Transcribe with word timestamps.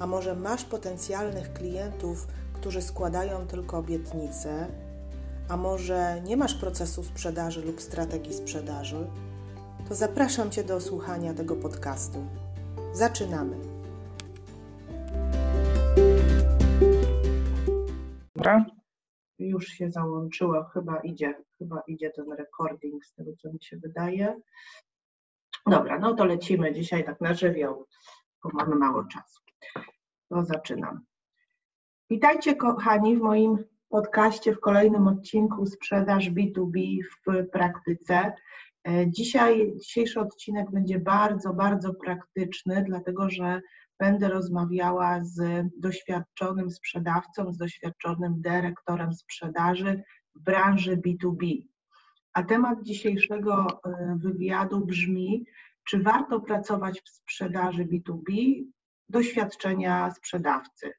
a 0.00 0.06
może 0.06 0.34
masz 0.34 0.64
potencjalnych 0.64 1.52
klientów, 1.52 2.26
którzy 2.52 2.82
składają 2.82 3.46
tylko 3.46 3.78
obietnice, 3.78 4.66
a 5.48 5.56
może 5.56 6.20
nie 6.24 6.36
masz 6.36 6.54
procesu 6.54 7.04
sprzedaży 7.04 7.62
lub 7.62 7.80
strategii 7.80 8.34
sprzedaży, 8.34 9.06
to 9.88 9.94
zapraszam 9.94 10.50
Cię 10.50 10.64
do 10.64 10.80
słuchania 10.80 11.34
tego 11.34 11.56
podcastu. 11.56 12.26
Zaczynamy. 12.92 13.56
Dobra. 18.34 18.66
Już 19.38 19.66
się 19.66 19.90
załączyło, 19.90 20.64
chyba 20.64 21.00
idzie, 21.00 21.34
chyba 21.58 21.82
idzie 21.86 22.10
ten 22.10 22.32
recording 22.32 23.04
z 23.04 23.14
tego, 23.14 23.30
co 23.42 23.52
mi 23.52 23.58
się 23.62 23.76
wydaje. 23.76 24.40
Dobra, 25.66 25.98
no 25.98 26.14
to 26.14 26.24
lecimy 26.24 26.72
dzisiaj 26.72 27.04
tak 27.04 27.20
na 27.20 27.34
żywioł, 27.34 27.86
bo 28.44 28.50
mamy 28.52 28.76
mało 28.76 29.04
czasu. 29.04 29.49
To 30.28 30.44
zaczynam. 30.44 31.00
Witajcie 32.10 32.56
kochani 32.56 33.16
w 33.16 33.20
moim 33.20 33.64
podcaście 33.88 34.54
w 34.54 34.60
kolejnym 34.60 35.08
odcinku 35.08 35.66
Sprzedaż 35.66 36.30
B2B 36.30 36.98
w 37.02 37.46
praktyce. 37.52 38.32
E, 38.88 39.10
dzisiaj, 39.10 39.72
dzisiejszy 39.76 40.20
odcinek 40.20 40.70
będzie 40.70 40.98
bardzo, 40.98 41.54
bardzo 41.54 41.94
praktyczny, 41.94 42.84
dlatego 42.86 43.30
że 43.30 43.60
będę 43.98 44.28
rozmawiała 44.28 45.20
z 45.24 45.66
doświadczonym 45.76 46.70
sprzedawcą, 46.70 47.52
z 47.52 47.56
doświadczonym 47.56 48.34
dyrektorem 48.36 49.14
sprzedaży 49.14 50.02
w 50.34 50.42
branży 50.42 50.96
B2B. 50.96 51.62
A 52.32 52.42
temat 52.42 52.82
dzisiejszego 52.82 53.66
e, 53.66 54.18
wywiadu 54.18 54.86
brzmi, 54.86 55.44
czy 55.84 56.02
warto 56.02 56.40
pracować 56.40 57.00
w 57.00 57.08
sprzedaży 57.08 57.84
B2B 57.84 58.62
doświadczenia 59.10 60.10
sprzedawcy. 60.10 60.92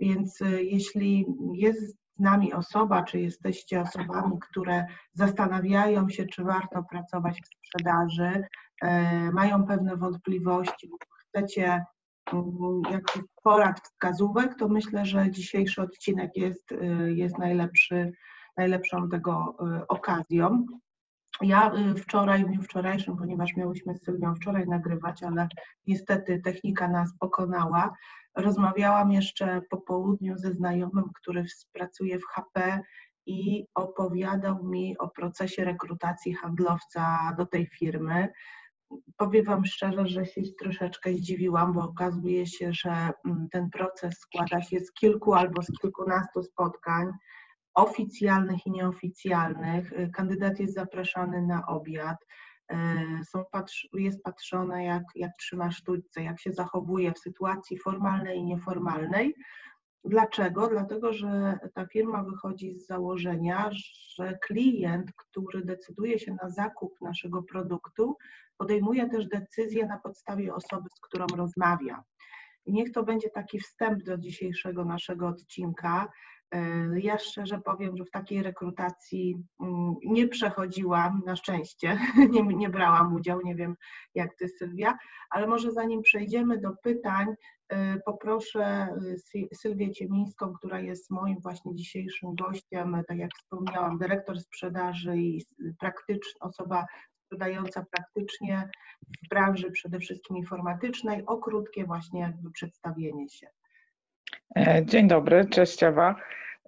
Więc 0.00 0.42
e, 0.42 0.62
jeśli 0.62 1.26
jest 1.52 1.98
z 2.16 2.20
nami 2.20 2.52
osoba, 2.52 3.02
czy 3.02 3.20
jesteście 3.20 3.80
osobami, 3.80 4.38
które 4.40 4.86
zastanawiają 5.12 6.08
się, 6.08 6.26
czy 6.26 6.44
warto 6.44 6.82
pracować 6.82 7.40
w 7.42 7.66
sprzedaży, 7.66 8.46
e, 8.82 9.30
mają 9.32 9.66
pewne 9.66 9.96
wątpliwości, 9.96 10.90
chcecie 11.28 11.84
mm, 12.32 12.82
jakichś 12.90 13.26
porad, 13.42 13.80
wskazówek, 13.80 14.54
to 14.58 14.68
myślę, 14.68 15.06
że 15.06 15.30
dzisiejszy 15.30 15.82
odcinek 15.82 16.36
jest, 16.36 16.72
e, 16.72 17.12
jest 17.12 17.38
najlepszy, 17.38 18.12
najlepszą 18.56 19.08
tego 19.08 19.56
okazją. 19.88 20.66
Ja 21.42 21.72
wczoraj, 21.96 22.44
w 22.44 22.48
dniu 22.48 22.62
wczorajszym, 22.62 23.16
ponieważ 23.16 23.56
miałyśmy 23.56 23.94
z 23.94 24.04
Sylwią 24.04 24.34
wczoraj 24.34 24.66
nagrywać, 24.66 25.22
ale 25.22 25.48
niestety 25.86 26.40
technika 26.44 26.88
nas 26.88 27.10
pokonała, 27.20 27.94
Rozmawiałam 28.38 29.12
jeszcze 29.12 29.62
po 29.70 29.76
południu 29.76 30.38
ze 30.38 30.52
znajomym, 30.52 31.04
który 31.14 31.44
pracuje 31.72 32.18
w 32.18 32.26
HP 32.26 32.80
i 33.26 33.66
opowiadał 33.74 34.64
mi 34.64 34.98
o 34.98 35.08
procesie 35.08 35.64
rekrutacji 35.64 36.34
handlowca 36.34 37.34
do 37.38 37.46
tej 37.46 37.66
firmy. 37.66 38.28
Powiem 39.16 39.44
Wam 39.44 39.64
szczerze, 39.64 40.06
że 40.06 40.26
się 40.26 40.42
troszeczkę 40.58 41.12
zdziwiłam, 41.12 41.72
bo 41.72 41.80
okazuje 41.80 42.46
się, 42.46 42.72
że 42.72 43.10
mm, 43.24 43.48
ten 43.52 43.70
proces 43.70 44.18
składa 44.18 44.62
się 44.62 44.80
z 44.80 44.92
kilku 44.92 45.34
albo 45.34 45.62
z 45.62 45.78
kilkunastu 45.80 46.42
spotkań 46.42 47.06
oficjalnych 47.78 48.66
i 48.66 48.70
nieoficjalnych. 48.70 49.92
Kandydat 50.12 50.60
jest 50.60 50.74
zapraszany 50.74 51.42
na 51.42 51.66
obiad. 51.66 52.16
E, 52.70 52.76
są 53.24 53.44
jest 53.92 54.22
patrzone, 54.22 54.84
jak, 54.84 55.02
jak 55.14 55.30
trzyma 55.38 55.70
sztućce, 55.70 56.22
jak 56.22 56.40
się 56.40 56.52
zachowuje 56.52 57.12
w 57.12 57.18
sytuacji 57.18 57.78
formalnej 57.78 58.38
i 58.38 58.44
nieformalnej. 58.44 59.34
Dlaczego? 60.04 60.68
Dlatego, 60.68 61.12
że 61.12 61.58
ta 61.74 61.86
firma 61.86 62.24
wychodzi 62.24 62.78
z 62.78 62.86
założenia, 62.86 63.70
że 64.14 64.38
klient, 64.46 65.12
który 65.16 65.64
decyduje 65.64 66.18
się 66.18 66.36
na 66.42 66.50
zakup 66.50 67.00
naszego 67.00 67.42
produktu, 67.42 68.16
podejmuje 68.58 69.08
też 69.08 69.28
decyzję 69.28 69.86
na 69.86 69.98
podstawie 69.98 70.54
osoby, 70.54 70.88
z 70.96 71.00
którą 71.00 71.26
rozmawia. 71.26 72.04
I 72.66 72.72
niech 72.72 72.92
to 72.92 73.02
będzie 73.02 73.30
taki 73.30 73.60
wstęp 73.60 74.02
do 74.02 74.18
dzisiejszego 74.18 74.84
naszego 74.84 75.28
odcinka. 75.28 76.08
E, 76.54 77.00
ja 77.00 77.18
szczerze 77.18 77.60
powiem, 77.64 77.96
że 77.96 78.04
w 78.04 78.10
takiej 78.10 78.42
rekrutacji 78.42 79.42
mm, 79.60 79.94
nie 80.04 80.28
przechodziłam, 80.28 81.22
na 81.26 81.36
szczęście, 81.36 81.98
nie, 82.32 82.42
nie 82.42 82.68
brałam 82.68 83.14
udziału, 83.14 83.40
nie 83.44 83.54
wiem 83.54 83.76
jak 84.14 84.34
ty 84.34 84.48
Sylwia, 84.48 84.98
ale 85.30 85.46
może 85.46 85.72
zanim 85.72 86.02
przejdziemy 86.02 86.58
do 86.58 86.70
pytań, 86.82 87.26
e, 87.68 87.98
poproszę 88.04 88.88
y, 89.34 89.48
Sylwię 89.54 89.90
Ciemińską, 89.90 90.52
która 90.52 90.80
jest 90.80 91.10
moim 91.10 91.40
właśnie 91.40 91.74
dzisiejszym 91.74 92.34
gościem, 92.34 93.02
tak 93.08 93.18
jak 93.18 93.30
wspomniałam, 93.34 93.98
dyrektor 93.98 94.40
sprzedaży 94.40 95.16
i 95.16 95.44
osoba 96.40 96.86
sprzedająca 97.24 97.86
praktycznie 97.90 98.70
w 99.24 99.28
branży 99.28 99.70
przede 99.70 99.98
wszystkim 99.98 100.36
informatycznej, 100.36 101.22
o 101.26 101.36
krótkie 101.36 101.84
właśnie 101.84 102.32
przedstawienie 102.52 103.28
się. 103.28 103.46
E, 104.56 104.86
dzień 104.86 105.08
dobry, 105.08 105.48
cześć 105.50 105.82
Ewa. 105.82 106.16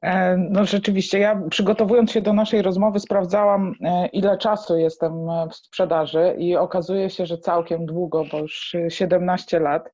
E, 0.03 0.37
no 0.37 0.65
rzeczywiście, 0.65 1.19
ja 1.19 1.43
przygotowując 1.51 2.13
się 2.13 2.23
do 2.23 2.33
naszej 2.33 2.63
rozmowy 2.63 3.01
sprawdzałam, 3.01 3.75
e, 3.85 4.07
ile 4.07 4.39
czasu 4.39 4.79
jestem 4.79 5.13
w 5.51 5.55
sprzedaży 5.55 6.35
i 6.39 6.57
okazuje 6.57 7.11
się, 7.11 7.27
że 7.27 7.39
całkiem 7.39 7.87
długo, 7.87 8.25
bo 8.33 8.39
już 8.39 8.77
17 8.89 9.61
lat, 9.61 9.91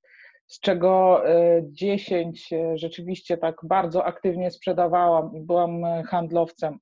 z 0.47 0.61
czego 0.61 1.23
10 1.63 2.51
rzeczywiście 2.75 3.39
tak 3.39 3.57
bardzo 3.63 4.05
aktywnie 4.05 4.51
sprzedawałam 4.51 5.35
i 5.35 5.41
byłam 5.41 5.83
handlowcem. 6.09 6.79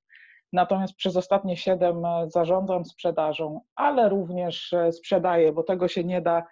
Natomiast 0.53 0.95
przez 0.95 1.17
ostatnie 1.17 1.57
7 1.57 2.03
zarządzam 2.27 2.85
sprzedażą, 2.85 3.61
ale 3.75 4.09
również 4.09 4.75
sprzedaję, 4.91 5.53
bo 5.53 5.63
tego 5.63 5.87
się 5.87 6.03
nie 6.03 6.21
da 6.21 6.43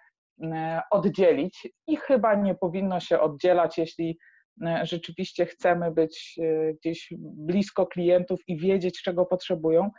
oddzielić 0.90 1.68
i 1.86 1.96
chyba 1.96 2.34
nie 2.34 2.54
powinno 2.54 3.00
się 3.00 3.20
oddzielać, 3.20 3.78
jeśli 3.78 4.18
E, 4.18 4.33
rzeczywiście 4.82 5.46
chcemy 5.46 5.90
być 5.90 6.38
e, 6.42 6.74
gdzieś 6.74 7.12
blisko 7.18 7.86
klientów 7.86 8.40
i 8.48 8.58
wiedzieć, 8.58 9.02
czego 9.02 9.26
potrzebują. 9.26 9.90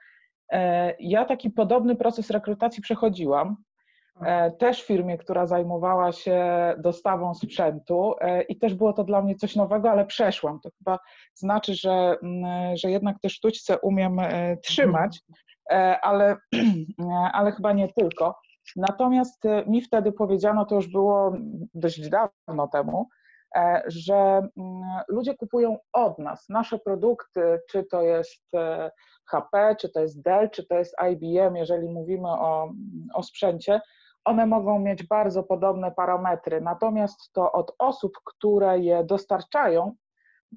E, 0.51 0.95
ja 0.99 1.25
taki 1.25 1.49
podobny 1.49 1.95
proces 1.95 2.29
rekrutacji 2.29 2.81
przechodziłam. 2.81 3.55
Też 4.59 4.83
w 4.83 4.87
firmie, 4.87 5.17
która 5.17 5.47
zajmowała 5.47 6.11
się 6.11 6.43
dostawą 6.77 7.33
sprzętu 7.33 8.13
i 8.49 8.57
też 8.59 8.73
było 8.73 8.93
to 8.93 9.03
dla 9.03 9.21
mnie 9.21 9.35
coś 9.35 9.55
nowego, 9.55 9.91
ale 9.91 10.05
przeszłam. 10.05 10.59
To 10.59 10.69
chyba 10.77 10.99
znaczy, 11.33 11.73
że, 11.73 12.15
mm, 12.23 12.77
że 12.77 12.91
jednak 12.91 13.19
te 13.21 13.29
sztućce 13.29 13.79
umiem 13.79 14.17
trzymać, 14.63 15.21
ale, 16.01 16.37
ale 17.33 17.51
chyba 17.51 17.73
nie 17.73 17.93
tylko. 17.93 18.39
Natomiast 18.75 19.43
mi 19.67 19.81
wtedy 19.81 20.11
powiedziano, 20.11 20.65
to 20.65 20.75
już 20.75 20.87
było 20.87 21.33
dość 21.73 22.09
dawno 22.09 22.67
temu, 22.67 23.07
E, 23.07 23.24
że 23.87 24.15
mm, 24.57 24.81
ludzie 25.07 25.35
kupują 25.35 25.77
od 25.93 26.19
nas 26.19 26.49
nasze 26.49 26.79
produkty, 26.79 27.59
czy 27.69 27.83
to 27.83 28.01
jest 28.01 28.51
HP, 29.25 29.57
e, 29.57 29.75
czy 29.75 29.89
to 29.89 29.99
jest 29.99 30.21
Dell, 30.21 30.49
czy 30.49 30.67
to 30.67 30.75
jest 30.75 30.95
IBM, 31.11 31.55
jeżeli 31.55 31.89
mówimy 31.89 32.27
o, 32.27 32.71
o 33.13 33.23
sprzęcie, 33.23 33.81
one 34.25 34.45
mogą 34.45 34.79
mieć 34.79 35.03
bardzo 35.03 35.43
podobne 35.43 35.91
parametry, 35.91 36.61
natomiast 36.61 37.33
to 37.33 37.51
od 37.51 37.75
osób, 37.79 38.11
które 38.25 38.79
je 38.79 39.03
dostarczają, 39.03 39.95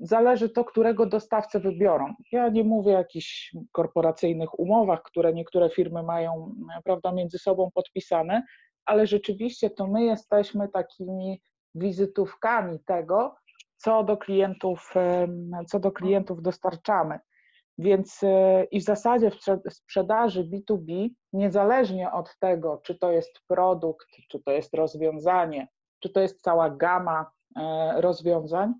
zależy 0.00 0.48
to, 0.48 0.64
którego 0.64 1.06
dostawcę 1.06 1.60
wybiorą. 1.60 2.14
Ja 2.32 2.48
nie 2.48 2.64
mówię 2.64 2.94
o 2.94 2.98
jakichś 2.98 3.56
korporacyjnych 3.72 4.58
umowach, 4.58 5.02
które 5.02 5.32
niektóre 5.34 5.70
firmy 5.70 6.02
mają 6.02 6.54
prawda, 6.84 7.12
między 7.12 7.38
sobą 7.38 7.70
podpisane, 7.74 8.42
ale 8.86 9.06
rzeczywiście 9.06 9.70
to 9.70 9.86
my 9.86 10.04
jesteśmy 10.04 10.68
takimi 10.68 11.40
wizytówkami 11.78 12.78
tego, 12.84 13.36
co 13.76 14.04
do 14.04 14.16
klientów, 14.16 14.94
co 15.66 15.80
do 15.80 15.92
klientów 15.92 16.42
dostarczamy. 16.42 17.19
Więc 17.78 18.20
e, 18.22 18.64
i 18.64 18.80
w 18.80 18.84
zasadzie 18.84 19.30
w 19.30 19.70
sprzedaży 19.70 20.44
B2B, 20.44 21.08
niezależnie 21.32 22.12
od 22.12 22.38
tego, 22.38 22.80
czy 22.84 22.98
to 22.98 23.10
jest 23.10 23.40
produkt, 23.46 24.08
czy 24.30 24.42
to 24.42 24.50
jest 24.50 24.75
rozwiązanie, 24.75 25.69
czy 26.00 26.10
to 26.10 26.20
jest 26.20 26.42
cała 26.42 26.70
gama 26.70 27.30
rozwiązań, 27.96 28.75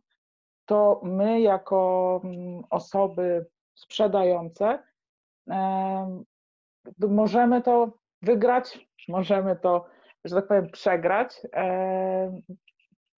to 0.67 1.01
my 1.05 1.41
jako 1.41 2.21
mm, 2.25 2.63
osoby 2.71 3.47
sprzedające 3.75 4.79
możemy 6.99 7.63
to 7.63 7.93
wygrać, 8.23 8.89
możemy 9.09 9.57
to, 9.57 9.87
że 10.25 10.37
tak 10.37 10.49
powiem, 10.49 10.71
przegrać. 10.71 11.41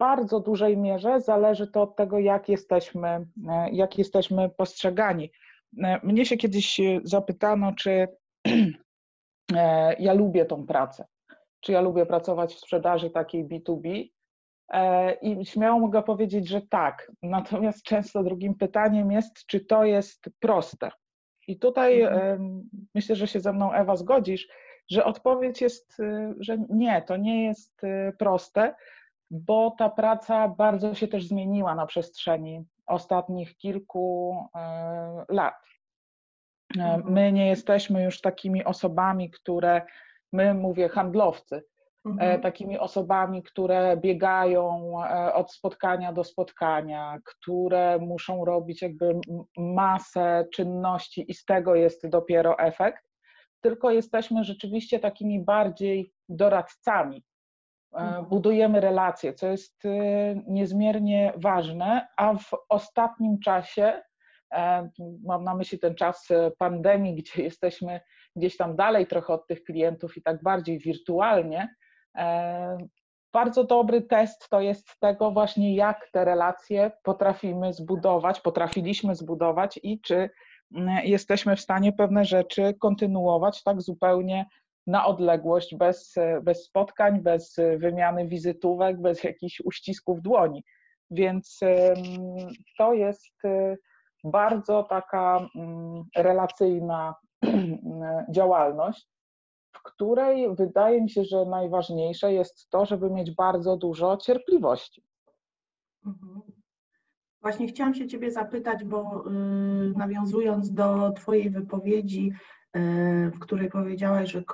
W 0.00 0.02
bardzo 0.02 0.40
dużej 0.40 0.76
mierze 0.76 1.20
zależy 1.20 1.66
to 1.66 1.82
od 1.82 1.96
tego, 1.96 2.18
jak 2.18 2.48
jesteśmy, 2.48 3.08
e, 3.08 3.70
jak 3.72 3.98
jesteśmy 3.98 4.48
postrzegani. 4.48 5.30
E, 5.84 6.00
mnie 6.02 6.26
się 6.26 6.36
kiedyś 6.36 6.80
zapytano, 7.04 7.72
czy 7.72 8.08
e, 9.56 9.94
ja 9.98 10.12
lubię 10.12 10.44
tą 10.44 10.66
pracę, 10.66 11.04
czy 11.60 11.72
ja 11.72 11.80
lubię 11.80 12.06
pracować 12.06 12.54
w 12.54 12.58
sprzedaży 12.58 13.10
takiej 13.10 13.44
B2B. 13.44 14.08
I 15.22 15.46
śmiało 15.46 15.80
mogę 15.80 16.02
powiedzieć, 16.02 16.48
że 16.48 16.60
tak. 16.60 17.12
Natomiast 17.22 17.82
często 17.82 18.22
drugim 18.22 18.54
pytaniem 18.54 19.12
jest, 19.12 19.46
czy 19.46 19.60
to 19.60 19.84
jest 19.84 20.30
proste. 20.38 20.90
I 21.46 21.58
tutaj 21.58 22.00
mhm. 22.02 22.68
myślę, 22.94 23.16
że 23.16 23.26
się 23.26 23.40
ze 23.40 23.52
mną 23.52 23.72
Ewa 23.72 23.96
zgodzisz, 23.96 24.48
że 24.90 25.04
odpowiedź 25.04 25.60
jest, 25.60 25.96
że 26.38 26.58
nie, 26.68 27.02
to 27.02 27.16
nie 27.16 27.44
jest 27.44 27.80
proste, 28.18 28.74
bo 29.30 29.74
ta 29.78 29.90
praca 29.90 30.48
bardzo 30.48 30.94
się 30.94 31.08
też 31.08 31.26
zmieniła 31.26 31.74
na 31.74 31.86
przestrzeni 31.86 32.64
ostatnich 32.86 33.56
kilku 33.56 34.36
e, 34.54 35.24
lat. 35.28 35.64
E, 36.78 36.82
mhm. 36.82 37.12
My 37.12 37.32
nie 37.32 37.46
jesteśmy 37.46 38.04
już 38.04 38.20
takimi 38.20 38.64
osobami, 38.64 39.30
które, 39.30 39.82
my 40.32 40.54
mówię 40.54 40.88
handlowcy, 40.88 41.56
e, 41.56 42.10
mhm. 42.10 42.40
takimi 42.40 42.78
osobami, 42.78 43.42
które 43.42 43.96
biegają 43.96 44.94
od 45.34 45.52
spotkania 45.52 46.12
do 46.12 46.24
spotkania, 46.24 47.18
które 47.24 47.98
muszą 47.98 48.44
robić 48.44 48.82
jakby 48.82 49.20
masę 49.56 50.46
czynności 50.52 51.30
i 51.30 51.34
z 51.34 51.44
tego 51.44 51.74
jest 51.74 52.08
dopiero 52.08 52.58
efekt, 52.58 53.04
tylko 53.60 53.90
jesteśmy 53.90 54.44
rzeczywiście 54.44 54.98
takimi 54.98 55.44
bardziej 55.44 56.12
doradcami. 56.28 57.24
Budujemy 58.28 58.80
relacje, 58.80 59.34
co 59.34 59.46
jest 59.46 59.84
e, 59.84 59.90
niezmiernie 60.46 61.32
ważne, 61.36 62.08
a 62.16 62.34
w 62.34 62.50
ostatnim 62.68 63.38
czasie, 63.38 64.02
e, 64.54 64.88
mam 65.24 65.44
na 65.44 65.54
myśli 65.54 65.78
ten 65.78 65.94
czas 65.94 66.28
pandemii, 66.58 67.14
gdzie 67.14 67.42
jesteśmy 67.50 68.00
gdzieś 68.36 68.56
tam 68.56 68.76
dalej 68.76 69.06
trochę 69.06 69.32
od 69.32 69.46
tych 69.46 69.62
klientów 69.62 70.16
i 70.16 70.22
tak 70.22 70.42
bardziej 70.42 70.78
wirtualnie, 70.78 71.74
bardzo 73.32 73.64
dobry 73.64 74.02
test 74.02 74.48
to 74.48 74.60
jest 74.60 75.00
tego 75.00 75.30
właśnie, 75.30 75.74
jak 75.74 76.08
te 76.12 76.24
relacje 76.24 76.92
potrafimy 77.02 77.72
zbudować, 77.72 78.40
potrafiliśmy 78.40 79.14
zbudować 79.14 79.80
i 79.82 80.00
czy 80.00 80.30
jesteśmy 81.04 81.56
w 81.56 81.60
stanie 81.60 81.92
pewne 81.92 82.24
rzeczy 82.24 82.74
kontynuować 82.80 83.62
tak 83.62 83.82
zupełnie 83.82 84.46
na 84.90 85.06
odległość, 85.06 85.74
bez, 85.74 86.14
bez 86.42 86.64
spotkań, 86.64 87.20
bez 87.20 87.56
wymiany 87.78 88.28
wizytówek, 88.28 89.00
bez 89.00 89.24
jakichś 89.24 89.60
uścisków 89.60 90.22
dłoni. 90.22 90.64
Więc 91.10 91.60
to 92.78 92.92
jest 92.92 93.44
y, 93.44 93.78
bardzo 94.24 94.82
taka 94.82 95.48
mm, 95.56 96.04
relacyjna 96.16 97.14
działalność, 98.34 99.08
w 99.72 99.82
której 99.82 100.54
wydaje 100.54 101.02
mi 101.02 101.10
się, 101.10 101.24
że 101.24 101.44
najważniejsze 101.44 102.32
jest 102.32 102.70
to, 102.70 102.86
żeby 102.86 103.10
mieć 103.10 103.34
bardzo 103.34 103.76
dużo 103.76 104.16
cierpliwości. 104.16 105.02
Mhm. 106.06 106.40
Właśnie 107.42 107.66
chciałam 107.66 107.94
się 107.94 108.06
Ciebie 108.06 108.30
zapytać, 108.30 108.84
bo 108.84 109.24
y, 109.26 109.30
nawiązując 109.96 110.72
do 110.72 111.12
Twojej 111.12 111.50
wypowiedzi, 111.50 112.32
w 113.34 113.38
której 113.40 113.70
powiedziałaś, 113.70 114.32
że 114.32 114.38
y, 114.38 114.44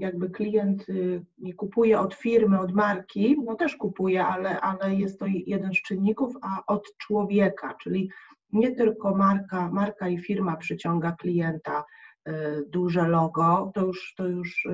jakby 0.00 0.30
klient 0.30 0.88
y, 0.88 1.24
nie 1.38 1.54
kupuje 1.54 2.00
od 2.00 2.14
firmy, 2.14 2.60
od 2.60 2.72
marki, 2.72 3.36
no 3.44 3.54
też 3.54 3.76
kupuje, 3.76 4.26
ale, 4.26 4.60
ale 4.60 4.94
jest 4.94 5.20
to 5.20 5.26
jeden 5.28 5.74
z 5.74 5.82
czynników, 5.82 6.34
a 6.42 6.62
od 6.66 6.96
człowieka, 6.98 7.74
czyli 7.82 8.10
nie 8.52 8.72
tylko 8.72 9.14
marka, 9.14 9.70
marka 9.70 10.08
i 10.08 10.18
firma 10.18 10.56
przyciąga 10.56 11.12
klienta, 11.12 11.84
y, 12.28 12.32
duże 12.68 13.08
logo, 13.08 13.70
to 13.74 13.86
już, 13.86 14.14
to 14.16 14.26
już 14.26 14.68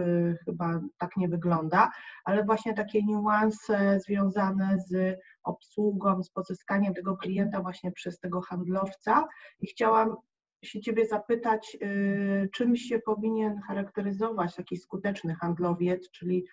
chyba 0.44 0.80
tak 0.98 1.16
nie 1.16 1.28
wygląda, 1.28 1.90
ale 2.24 2.44
właśnie 2.44 2.74
takie 2.74 3.02
niuanse 3.02 4.00
związane 4.00 4.78
z 4.88 5.18
obsługą, 5.44 6.22
z 6.22 6.30
pozyskaniem 6.30 6.94
tego 6.94 7.16
klienta 7.16 7.60
właśnie 7.60 7.92
przez 7.92 8.18
tego 8.18 8.40
handlowca. 8.40 9.28
I 9.60 9.66
chciałam 9.66 10.16
się 10.62 10.80
Ciebie 10.80 11.06
zapytać, 11.06 11.76
y, 11.82 12.48
czym 12.52 12.76
się 12.76 12.98
powinien 12.98 13.60
charakteryzować 13.60 14.56
taki 14.56 14.76
skuteczny 14.76 15.34
handlowiec, 15.34 16.10
czyli 16.10 16.46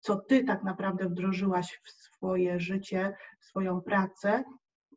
co 0.00 0.16
Ty 0.16 0.44
tak 0.44 0.62
naprawdę 0.62 1.08
wdrożyłaś 1.08 1.80
w 1.84 1.90
swoje 1.90 2.60
życie, 2.60 3.14
w 3.40 3.44
swoją 3.44 3.80
pracę, 3.80 4.44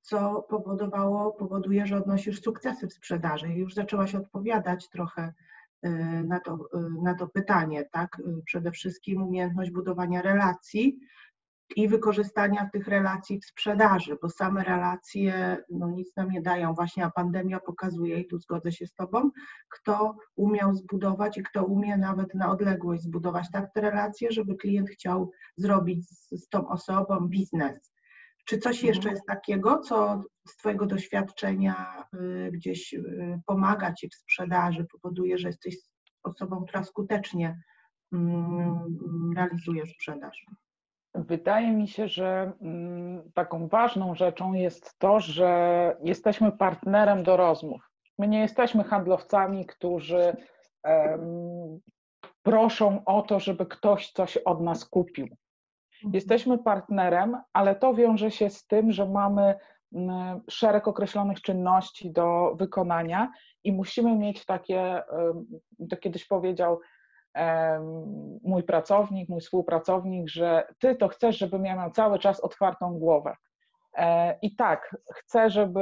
co 0.01 0.45
powodowało, 0.49 1.31
powoduje, 1.31 1.85
że 1.85 1.97
odnosisz 1.97 2.41
sukcesy 2.41 2.87
w 2.87 2.93
sprzedaży. 2.93 3.47
Już 3.47 3.73
zaczęłaś 3.73 4.15
odpowiadać 4.15 4.89
trochę 4.89 5.33
y, 5.85 5.89
na 6.27 6.39
to, 6.39 6.53
y, 6.53 7.03
na 7.03 7.15
to 7.15 7.27
pytanie, 7.27 7.85
tak? 7.91 8.17
Przede 8.45 8.71
wszystkim 8.71 9.23
umiejętność 9.23 9.71
budowania 9.71 10.21
relacji, 10.21 10.99
i 11.75 11.87
wykorzystania 11.87 12.69
tych 12.73 12.87
relacji 12.87 13.39
w 13.39 13.45
sprzedaży, 13.45 14.17
bo 14.21 14.29
same 14.29 14.63
relacje 14.63 15.57
no, 15.69 15.89
nic 15.89 16.15
nam 16.15 16.29
nie 16.29 16.41
dają. 16.41 16.73
Właśnie 16.73 17.05
a 17.05 17.11
pandemia 17.11 17.59
pokazuje, 17.59 18.19
i 18.19 18.27
tu 18.27 18.39
zgodzę 18.39 18.71
się 18.71 18.87
z 18.87 18.93
Tobą, 18.93 19.31
kto 19.69 20.15
umiał 20.35 20.75
zbudować 20.75 21.37
i 21.37 21.43
kto 21.43 21.65
umie 21.65 21.97
nawet 21.97 22.33
na 22.33 22.51
odległość 22.51 23.03
zbudować 23.03 23.51
tak 23.51 23.73
te 23.73 23.81
relacje, 23.81 24.31
żeby 24.31 24.55
klient 24.55 24.89
chciał 24.89 25.31
zrobić 25.57 26.09
z, 26.09 26.29
z 26.29 26.49
tą 26.49 26.67
osobą 26.67 27.19
biznes. 27.27 27.95
Czy 28.45 28.57
coś 28.57 28.75
mhm. 28.75 28.87
jeszcze 28.87 29.09
jest 29.09 29.25
takiego, 29.25 29.79
co 29.79 30.23
z 30.47 30.57
Twojego 30.57 30.85
doświadczenia 30.85 32.03
y, 32.13 32.51
gdzieś 32.53 32.93
y, 32.93 33.41
pomaga 33.45 33.93
Ci 33.93 34.09
w 34.09 34.15
sprzedaży, 34.15 34.85
powoduje, 34.91 35.37
że 35.37 35.47
jesteś 35.47 35.75
osobą, 36.23 36.63
która 36.63 36.83
skutecznie 36.83 37.59
y, 38.13 38.17
realizuje 39.35 39.85
sprzedaż? 39.85 40.45
Wydaje 41.15 41.71
mi 41.71 41.87
się, 41.87 42.07
że 42.07 42.51
mm, 42.61 43.31
taką 43.33 43.67
ważną 43.67 44.15
rzeczą 44.15 44.53
jest 44.53 44.99
to, 44.99 45.19
że 45.19 45.97
jesteśmy 46.03 46.51
partnerem 46.51 47.23
do 47.23 47.37
rozmów. 47.37 47.89
My 48.19 48.27
nie 48.27 48.39
jesteśmy 48.39 48.83
handlowcami, 48.83 49.65
którzy 49.65 50.35
proszą 52.43 53.05
o 53.05 53.21
to, 53.21 53.39
żeby 53.39 53.65
ktoś 53.65 54.11
coś 54.11 54.37
od 54.37 54.61
nas 54.61 54.85
kupił. 54.85 55.25
Mhm. 55.25 56.13
Jesteśmy 56.13 56.57
partnerem, 56.57 57.37
ale 57.53 57.75
to 57.75 57.93
wiąże 57.93 58.31
się 58.31 58.49
z 58.49 58.67
tym, 58.67 58.91
że 58.91 59.09
mamy 59.09 59.55
mm, 59.95 60.41
szereg 60.49 60.87
określonych 60.87 61.41
czynności 61.41 62.11
do 62.11 62.55
wykonania 62.55 63.31
i 63.63 63.71
musimy 63.71 64.15
mieć 64.15 64.45
takie, 64.45 65.03
to 65.89 65.97
kiedyś 65.97 66.27
powiedział 66.27 66.79
mój 68.43 68.63
pracownik, 68.63 69.29
mój 69.29 69.41
współpracownik, 69.41 70.29
że 70.29 70.67
ty 70.79 70.95
to 70.95 71.07
chcesz, 71.07 71.37
żebym 71.37 71.65
ja 71.65 71.75
miał 71.75 71.91
cały 71.91 72.19
czas 72.19 72.39
otwartą 72.39 72.99
głowę. 72.99 73.35
E, 73.97 74.37
I 74.41 74.55
tak, 74.55 74.95
chcę, 75.13 75.49
żeby 75.49 75.81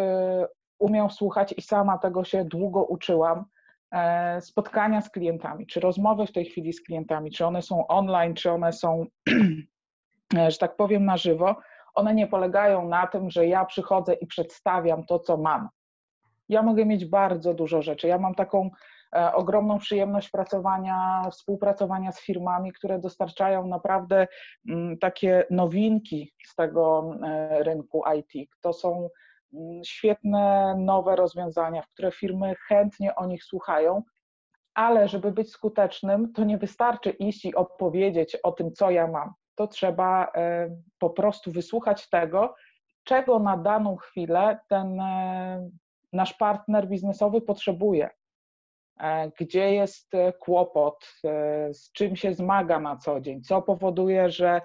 umiał 0.79 1.09
słuchać 1.09 1.53
i 1.57 1.61
sama 1.61 1.97
tego 1.97 2.23
się 2.23 2.45
długo 2.45 2.83
uczyłam. 2.83 3.45
E, 3.91 4.41
spotkania 4.41 5.01
z 5.01 5.09
klientami, 5.09 5.67
czy 5.67 5.79
rozmowy 5.79 6.27
w 6.27 6.31
tej 6.31 6.45
chwili 6.45 6.73
z 6.73 6.83
klientami, 6.83 7.31
czy 7.31 7.45
one 7.45 7.61
są 7.61 7.87
online, 7.87 8.33
czy 8.33 8.51
one 8.51 8.73
są, 8.73 9.05
że 10.49 10.57
tak 10.59 10.75
powiem, 10.75 11.05
na 11.05 11.17
żywo, 11.17 11.55
one 11.95 12.15
nie 12.15 12.27
polegają 12.27 12.87
na 12.87 13.07
tym, 13.07 13.29
że 13.29 13.47
ja 13.47 13.65
przychodzę 13.65 14.13
i 14.13 14.27
przedstawiam 14.27 15.05
to, 15.05 15.19
co 15.19 15.37
mam. 15.37 15.69
Ja 16.49 16.61
mogę 16.61 16.85
mieć 16.85 17.05
bardzo 17.05 17.53
dużo 17.53 17.81
rzeczy. 17.81 18.07
Ja 18.07 18.17
mam 18.17 18.35
taką 18.35 18.69
ogromną 19.33 19.79
przyjemność 19.79 20.29
pracowania, 20.29 21.21
współpracowania 21.31 22.11
z 22.11 22.21
firmami, 22.21 22.73
które 22.73 22.99
dostarczają 22.99 23.67
naprawdę 23.67 24.27
mm, 24.69 24.97
takie 24.97 25.45
nowinki 25.49 26.33
z 26.45 26.55
tego 26.55 27.15
e, 27.23 27.63
rynku 27.63 28.03
IT. 28.17 28.49
To 28.61 28.73
są 28.73 29.09
mm, 29.53 29.83
świetne, 29.85 30.75
nowe 30.79 31.15
rozwiązania, 31.15 31.81
w 31.81 31.89
które 31.89 32.11
firmy 32.11 32.55
chętnie 32.67 33.15
o 33.15 33.25
nich 33.25 33.43
słuchają, 33.43 34.03
ale 34.73 35.07
żeby 35.07 35.31
być 35.31 35.51
skutecznym, 35.51 36.33
to 36.33 36.43
nie 36.43 36.57
wystarczy 36.57 37.09
iść 37.09 37.45
i 37.45 37.55
opowiedzieć 37.55 38.35
o 38.35 38.51
tym, 38.51 38.71
co 38.71 38.91
ja 38.91 39.07
mam. 39.07 39.33
To 39.55 39.67
trzeba 39.67 40.31
e, 40.35 40.69
po 40.99 41.09
prostu 41.09 41.51
wysłuchać 41.51 42.09
tego, 42.09 42.55
czego 43.03 43.39
na 43.39 43.57
daną 43.57 43.95
chwilę 43.95 44.59
ten 44.67 45.01
nasz 46.13 46.33
partner 46.33 46.87
biznesowy 46.87 47.41
potrzebuje. 47.41 48.09
E, 49.03 49.31
gdzie 49.39 49.73
jest 49.73 50.15
e, 50.15 50.33
kłopot, 50.33 51.13
e, 51.25 51.73
z 51.73 51.91
czym 51.91 52.15
się 52.15 52.33
zmaga 52.33 52.79
na 52.79 52.97
co 52.97 53.21
dzień, 53.21 53.41
co 53.41 53.61
powoduje, 53.61 54.29
że 54.29 54.61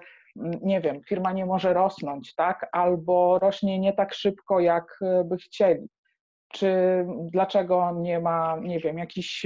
nie 0.61 0.81
wiem, 0.81 1.01
firma 1.03 1.31
nie 1.31 1.45
może 1.45 1.73
rosnąć, 1.73 2.35
tak? 2.35 2.69
Albo 2.71 3.39
rośnie 3.39 3.79
nie 3.79 3.93
tak 3.93 4.13
szybko, 4.13 4.59
jak 4.59 4.99
by 5.25 5.37
chcieli 5.37 5.89
czy 6.53 7.05
dlaczego 7.31 7.91
nie 7.99 8.19
ma, 8.19 8.57
nie 8.61 8.79
wiem, 8.79 8.97
jakichś 8.97 9.45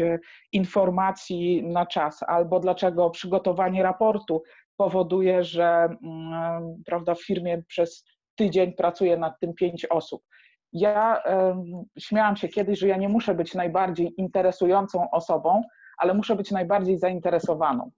informacji 0.51 1.63
na 1.63 1.85
czas, 1.85 2.23
albo 2.27 2.59
dlaczego 2.59 3.09
przygotowanie 3.09 3.83
raportu 3.83 4.43
powoduje, 4.77 5.43
że 5.43 5.87
mm, 6.03 6.83
prawda, 6.85 7.15
w 7.15 7.25
firmie 7.25 7.63
przez 7.67 8.05
tydzień 8.35 8.73
pracuje 8.73 9.17
nad 9.17 9.39
tym 9.39 9.53
pięć 9.53 9.85
osób. 9.85 10.23
Ja 10.73 11.23
śmiałam 11.99 12.35
się 12.35 12.47
kiedyś, 12.47 12.79
że 12.79 12.87
ja 12.87 12.97
nie 12.97 13.09
muszę 13.09 13.35
być 13.35 13.55
najbardziej 13.55 14.13
interesującą 14.17 15.11
osobą, 15.11 15.61
ale 15.97 16.13
muszę 16.13 16.35
być 16.35 16.51
najbardziej 16.51 16.97
zainteresowaną. 16.97 17.91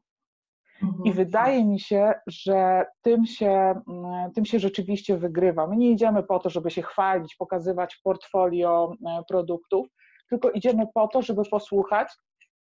I 0.81 0.85
mhm. 0.85 1.15
wydaje 1.15 1.65
mi 1.65 1.79
się, 1.79 2.13
że 2.27 2.85
tym 3.01 3.25
się, 3.25 3.81
mm, 3.87 4.31
tym 4.35 4.45
się 4.45 4.59
rzeczywiście 4.59 5.17
wygrywa. 5.17 5.67
My 5.67 5.77
nie 5.77 5.91
idziemy 5.91 6.23
po 6.23 6.39
to, 6.39 6.49
żeby 6.49 6.71
się 6.71 6.81
chwalić, 6.81 7.35
pokazywać 7.35 7.99
portfolio 8.03 8.91
e, 9.07 9.23
produktów, 9.27 9.87
tylko 10.29 10.51
idziemy 10.51 10.87
po 10.93 11.07
to, 11.07 11.21
żeby 11.21 11.41
posłuchać 11.51 12.07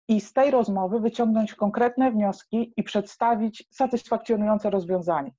i 0.09 0.21
z 0.21 0.33
tej 0.33 0.51
rozmowy 0.51 1.01
wyciągnąć 1.01 1.55
konkretne 1.55 2.11
wnioski 2.11 2.73
i 2.77 2.83
przedstawić 2.83 3.65
satysfakcjonujące 3.71 4.71
rozwiązanie. 4.71 5.31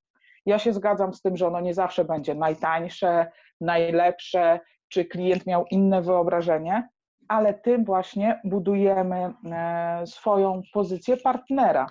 Ja 0.45 0.59
się 0.59 0.73
zgadzam 0.73 1.13
z 1.13 1.21
tym, 1.21 1.37
że 1.37 1.47
ono 1.47 1.61
nie 1.61 1.73
zawsze 1.73 2.05
będzie 2.05 2.35
najtańsze, 2.35 3.31
najlepsze, 3.61 4.59
czy 4.89 5.05
klient 5.05 5.45
miał 5.45 5.65
inne 5.71 6.01
wyobrażenie, 6.01 6.89
ale 7.27 7.53
tym 7.53 7.85
właśnie 7.85 8.41
budujemy 8.43 9.33
e, 9.51 10.07
swoją 10.07 10.61
pozycję 10.73 11.17
partnera 11.17 11.87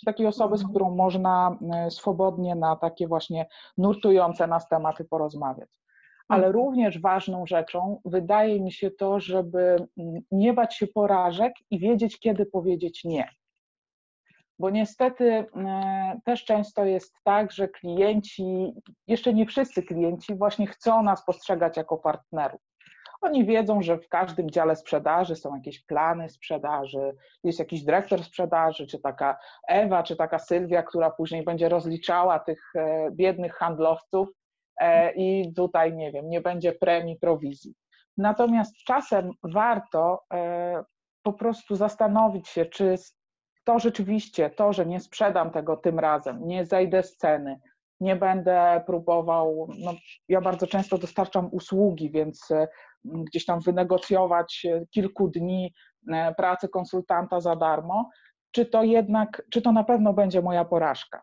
czy 0.00 0.06
takiej 0.06 0.26
osoby, 0.26 0.56
z 0.56 0.60
mhm. 0.60 0.70
którą 0.70 0.96
można 0.96 1.58
e, 1.74 1.90
swobodnie 1.90 2.54
na 2.54 2.76
takie 2.76 3.08
właśnie 3.08 3.46
nurtujące 3.78 4.46
nas 4.46 4.68
tematy 4.68 5.04
porozmawiać. 5.04 5.68
Ale 6.28 6.46
mhm. 6.46 6.54
również 6.54 7.00
ważną 7.00 7.46
rzeczą 7.46 8.00
wydaje 8.04 8.60
mi 8.60 8.72
się 8.72 8.90
to, 8.90 9.20
żeby 9.20 9.76
nie 10.30 10.52
bać 10.52 10.76
się 10.76 10.86
porażek 10.86 11.52
i 11.70 11.78
wiedzieć, 11.78 12.18
kiedy 12.18 12.46
powiedzieć 12.46 13.04
nie. 13.04 13.28
Bo 14.60 14.70
niestety 14.70 15.24
e, 15.56 16.20
też 16.24 16.44
często 16.44 16.84
jest 16.84 17.14
tak, 17.24 17.52
że 17.52 17.68
klienci, 17.68 18.74
jeszcze 19.06 19.34
nie 19.34 19.46
wszyscy 19.46 19.82
klienci, 19.82 20.34
właśnie 20.34 20.66
chcą 20.66 21.02
nas 21.02 21.24
postrzegać 21.24 21.76
jako 21.76 21.98
partnerów. 21.98 22.60
Oni 23.20 23.44
wiedzą, 23.44 23.82
że 23.82 23.98
w 23.98 24.08
każdym 24.08 24.50
dziale 24.50 24.76
sprzedaży 24.76 25.36
są 25.36 25.54
jakieś 25.54 25.84
plany 25.84 26.28
sprzedaży, 26.28 27.16
jest 27.44 27.58
jakiś 27.58 27.84
dyrektor 27.84 28.24
sprzedaży, 28.24 28.86
czy 28.86 28.98
taka 28.98 29.38
Ewa, 29.68 30.02
czy 30.02 30.16
taka 30.16 30.38
Sylwia, 30.38 30.82
która 30.82 31.10
później 31.10 31.44
będzie 31.44 31.68
rozliczała 31.68 32.38
tych 32.38 32.72
e, 32.74 33.10
biednych 33.10 33.54
handlowców 33.54 34.28
e, 34.80 35.12
i 35.12 35.52
tutaj, 35.54 35.94
nie 35.94 36.12
wiem, 36.12 36.28
nie 36.28 36.40
będzie 36.40 36.72
premii, 36.72 37.16
prowizji. 37.16 37.74
Natomiast 38.16 38.76
czasem 38.76 39.32
warto 39.42 40.24
po 41.22 41.32
prostu 41.32 41.76
zastanowić 41.76 42.48
się, 42.48 42.66
czy 42.66 42.96
to 43.70 43.78
rzeczywiście, 43.78 44.50
to, 44.50 44.72
że 44.72 44.86
nie 44.86 45.00
sprzedam 45.00 45.50
tego 45.50 45.76
tym 45.76 45.98
razem, 45.98 46.46
nie 46.46 46.66
zejdę 46.66 47.02
z 47.02 47.16
ceny, 47.16 47.60
nie 48.00 48.16
będę 48.16 48.82
próbował, 48.86 49.68
no, 49.78 49.94
ja 50.28 50.40
bardzo 50.40 50.66
często 50.66 50.98
dostarczam 50.98 51.48
usługi, 51.52 52.10
więc 52.10 52.48
gdzieś 53.04 53.44
tam 53.44 53.60
wynegocjować 53.60 54.66
kilku 54.90 55.28
dni 55.28 55.74
e, 56.12 56.34
pracy 56.34 56.68
konsultanta 56.68 57.40
za 57.40 57.56
darmo, 57.56 58.10
czy 58.50 58.66
to 58.66 58.82
jednak, 58.82 59.42
czy 59.50 59.62
to 59.62 59.72
na 59.72 59.84
pewno 59.84 60.12
będzie 60.12 60.42
moja 60.42 60.64
porażka? 60.64 61.22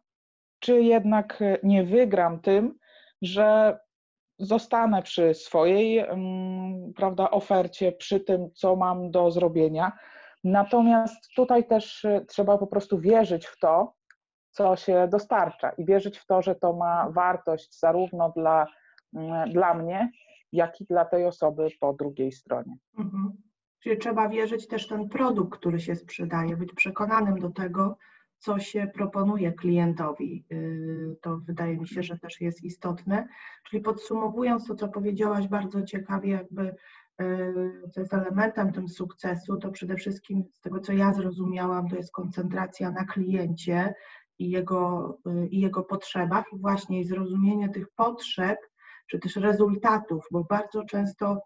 Czy 0.60 0.82
jednak 0.82 1.42
e, 1.42 1.58
nie 1.64 1.84
wygram 1.84 2.40
tym, 2.40 2.78
że 3.22 3.78
zostanę 4.40 5.02
przy 5.02 5.34
swojej 5.34 6.00
mm, 6.00 6.94
prawda, 6.94 7.32
ofercie, 7.32 7.92
przy 7.92 8.20
tym, 8.20 8.50
co 8.54 8.76
mam 8.76 9.12
do 9.12 9.32
zrobienia. 9.32 9.92
Natomiast 10.48 11.30
tutaj 11.36 11.68
też 11.68 12.06
e, 12.06 12.26
trzeba 12.26 12.58
po 12.58 12.68
prostu 12.68 13.00
wierzyć 13.00 13.46
w 13.46 13.60
to, 13.60 13.94
co 14.52 14.76
się 14.76 15.08
dostarcza 15.12 15.70
i 15.70 15.86
wierzyć 15.86 16.18
w 16.18 16.26
to, 16.26 16.42
że 16.42 16.56
to 16.56 16.74
ma 16.74 17.10
wartość 17.10 17.80
zarówno 17.80 18.34
dla, 18.36 18.68
mm, 19.14 19.50
dla 19.50 19.74
mnie, 19.74 20.12
jak 20.52 20.82
i 20.82 20.86
dla 20.86 21.06
tej 21.06 21.26
osoby 21.26 21.68
po 21.80 21.94
drugiej 21.94 22.32
stronie. 22.32 22.78
Mhm. 22.98 23.34
Czyli 23.80 23.98
trzeba 23.98 24.30
wierzyć 24.30 24.68
też 24.68 24.88
ten 24.88 25.10
produkt, 25.10 25.60
który 25.60 25.80
się 25.80 25.96
sprzedaje, 25.96 26.58
być 26.58 26.74
przekonanym 26.74 27.40
do 27.40 27.50
tego, 27.50 27.98
co 28.38 28.60
się 28.60 28.88
proponuje 28.94 29.52
klientowi. 29.52 30.46
Y, 30.52 31.18
to 31.22 31.38
wydaje 31.38 31.78
mi 31.78 31.88
się, 31.88 32.04
że 32.04 32.18
też 32.20 32.42
jest 32.42 32.64
istotne. 32.64 33.28
Czyli 33.70 33.82
podsumowując 33.82 34.68
to, 34.68 34.76
co 34.76 34.88
powiedziałaś 34.88 35.48
bardzo 35.48 35.82
ciekawie, 35.82 36.32
jakby 36.32 36.62
y, 36.62 36.76
co 37.94 38.00
jest 38.00 38.14
elementem 38.14 38.72
tym 38.72 38.90
sukcesu, 38.90 39.58
to 39.58 39.72
przede 39.72 39.96
wszystkim 39.96 40.44
z 40.54 40.62
tego, 40.62 40.80
co 40.80 40.94
ja 40.94 41.14
zrozumiałam, 41.14 41.90
to 41.90 41.96
jest 41.96 42.12
koncentracja 42.12 42.92
na 42.92 43.06
kliencie 43.06 43.94
i 44.40 44.50
jego, 44.50 45.18
y, 45.28 45.48
i 45.48 45.60
jego 45.60 45.84
potrzebach 45.84 46.46
i 46.54 46.60
właśnie 46.60 47.06
zrozumienie 47.06 47.70
tych 47.70 47.90
potrzeb 47.96 48.58
czy 49.08 49.20
też 49.20 49.36
rezultatów, 49.36 50.26
bo 50.32 50.44
bardzo 50.44 50.84
często, 50.84 51.42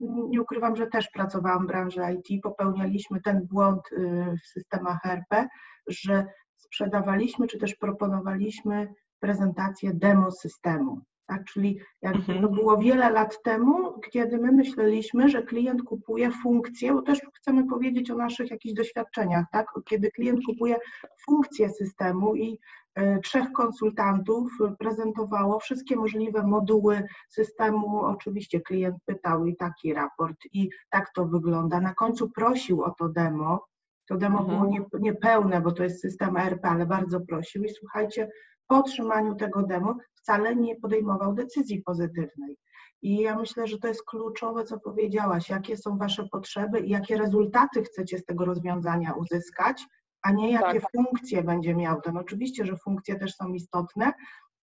nie 0.00 0.42
ukrywam, 0.42 0.76
że 0.76 0.86
też 0.86 1.08
pracowałam 1.10 1.64
w 1.64 1.66
branży 1.66 2.00
IT, 2.14 2.42
popełnialiśmy 2.42 3.20
ten 3.20 3.46
błąd 3.46 3.82
y, 3.92 4.34
w 4.44 4.46
systemach 4.46 5.06
RP, 5.06 5.48
że 5.86 6.26
sprzedawaliśmy, 6.56 7.46
czy 7.46 7.58
też 7.58 7.74
proponowaliśmy 7.74 8.94
prezentację 9.20 9.94
demo 9.94 10.30
systemu. 10.30 11.00
Tak? 11.26 11.44
Czyli 11.44 11.80
jak 12.02 12.14
mhm. 12.14 12.42
to 12.42 12.48
było 12.48 12.78
wiele 12.78 13.10
lat 13.10 13.42
temu, 13.42 14.00
kiedy 14.10 14.38
my 14.38 14.52
myśleliśmy, 14.52 15.28
że 15.28 15.42
klient 15.42 15.82
kupuje 15.82 16.30
funkcję, 16.30 16.92
bo 16.92 17.02
też 17.02 17.20
chcemy 17.34 17.66
powiedzieć 17.66 18.10
o 18.10 18.16
naszych 18.16 18.50
jakichś 18.50 18.74
doświadczeniach, 18.74 19.44
tak? 19.52 19.66
kiedy 19.84 20.10
klient 20.10 20.40
kupuje 20.46 20.76
funkcję 21.26 21.68
systemu 21.68 22.36
i 22.36 22.58
E, 22.94 23.20
trzech 23.20 23.52
konsultantów 23.52 24.52
prezentowało 24.78 25.58
wszystkie 25.58 25.96
możliwe 25.96 26.42
moduły 26.42 27.02
systemu. 27.28 28.00
Oczywiście 28.00 28.60
klient 28.60 28.96
pytał 29.04 29.46
i 29.46 29.56
taki 29.56 29.94
raport, 29.94 30.36
i 30.52 30.70
tak 30.90 31.12
to 31.14 31.26
wygląda. 31.26 31.80
Na 31.80 31.94
końcu 31.94 32.30
prosił 32.30 32.82
o 32.82 32.90
to 32.90 33.08
demo. 33.08 33.66
To 34.08 34.16
demo 34.16 34.40
mhm. 34.40 34.58
było 34.58 34.70
nie, 34.70 34.84
niepełne, 35.00 35.60
bo 35.60 35.72
to 35.72 35.82
jest 35.82 36.00
system 36.00 36.36
ERP, 36.36 36.64
ale 36.64 36.86
bardzo 36.86 37.20
prosił. 37.20 37.64
I 37.64 37.70
słuchajcie, 37.70 38.28
po 38.72 38.78
otrzymaniu 38.78 39.34
tego 39.34 39.62
demo 39.62 39.96
wcale 40.14 40.56
nie 40.56 40.76
podejmował 40.76 41.34
decyzji 41.34 41.82
pozytywnej. 41.82 42.56
I 43.02 43.16
ja 43.16 43.36
myślę, 43.36 43.66
że 43.66 43.78
to 43.78 43.88
jest 43.88 44.04
kluczowe, 44.04 44.64
co 44.64 44.80
powiedziałaś, 44.80 45.48
jakie 45.48 45.76
są 45.76 45.98
Wasze 45.98 46.28
potrzeby 46.28 46.80
i 46.80 46.90
jakie 46.90 47.18
rezultaty 47.18 47.82
chcecie 47.82 48.18
z 48.18 48.24
tego 48.24 48.44
rozwiązania 48.44 49.12
uzyskać, 49.12 49.84
a 50.22 50.32
nie 50.32 50.52
jakie 50.52 50.80
tak. 50.80 50.90
funkcje 50.96 51.42
będzie 51.42 51.74
miał 51.74 52.00
ten. 52.00 52.16
Oczywiście, 52.16 52.66
że 52.66 52.76
funkcje 52.76 53.18
też 53.18 53.34
są 53.34 53.52
istotne, 53.52 54.12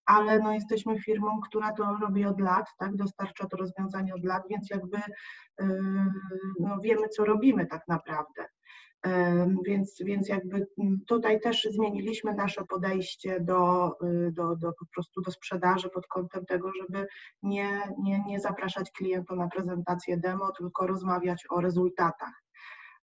ale 0.06 0.40
no 0.40 0.54
jesteśmy 0.54 1.00
firmą, 1.00 1.40
która 1.42 1.74
to 1.74 1.98
robi 2.02 2.26
od 2.26 2.40
lat, 2.42 2.66
tak, 2.78 2.96
dostarcza 2.96 3.48
to 3.48 3.58
rozwiązanie 3.58 4.16
od 4.16 4.26
lat, 4.26 4.44
więc 4.50 4.70
jakby 4.70 4.98
yy, 5.60 5.68
no 6.60 6.78
wiemy, 6.84 7.10
co 7.10 7.26
robimy 7.26 7.66
tak 7.66 7.82
naprawdę. 7.88 8.46
Więc, 9.66 9.96
więc 10.06 10.30
jakby 10.30 10.68
tutaj 11.08 11.40
też 11.42 11.68
zmieniliśmy 11.72 12.34
nasze 12.34 12.66
podejście 12.66 13.40
do, 13.40 13.92
yy, 14.02 14.32
do, 14.32 14.56
do 14.56 14.74
po 14.80 14.86
prostu 14.94 15.22
do 15.22 15.32
sprzedaży 15.32 15.90
pod 15.90 16.08
kątem 16.08 16.46
tego, 16.46 16.72
żeby 16.82 17.08
nie, 17.44 17.82
nie, 18.04 18.24
nie 18.28 18.40
zapraszać 18.40 18.92
klienta 18.92 19.36
na 19.36 19.48
prezentację 19.48 20.18
demo, 20.18 20.52
tylko 20.58 20.88
rozmawiać 20.88 21.46
o 21.50 21.62
rezultatach 21.62 22.42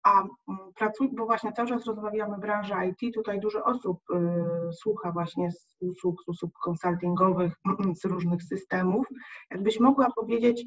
a 0.04 0.20
mm, 0.20 0.30
pracuj, 0.76 1.10
bo 1.14 1.26
właśnie 1.26 1.54
cały 1.54 1.68
czas 1.68 1.86
rozmawiamy 1.86 2.38
branży 2.38 2.74
IT, 2.90 3.14
tutaj 3.14 3.40
dużo 3.40 3.64
osób 3.64 4.00
y, 4.10 4.74
słucha 4.74 5.12
właśnie 5.12 5.52
z 5.52 5.76
usług, 5.80 6.24
z 6.24 6.28
usług 6.28 6.54
konsultingowych, 6.64 7.54
z 8.02 8.06
różnych 8.06 8.44
systemów. 8.44 9.08
Jakbyś 9.52 9.80
mogła 9.80 10.08
powiedzieć, 10.16 10.62
y, 10.62 10.66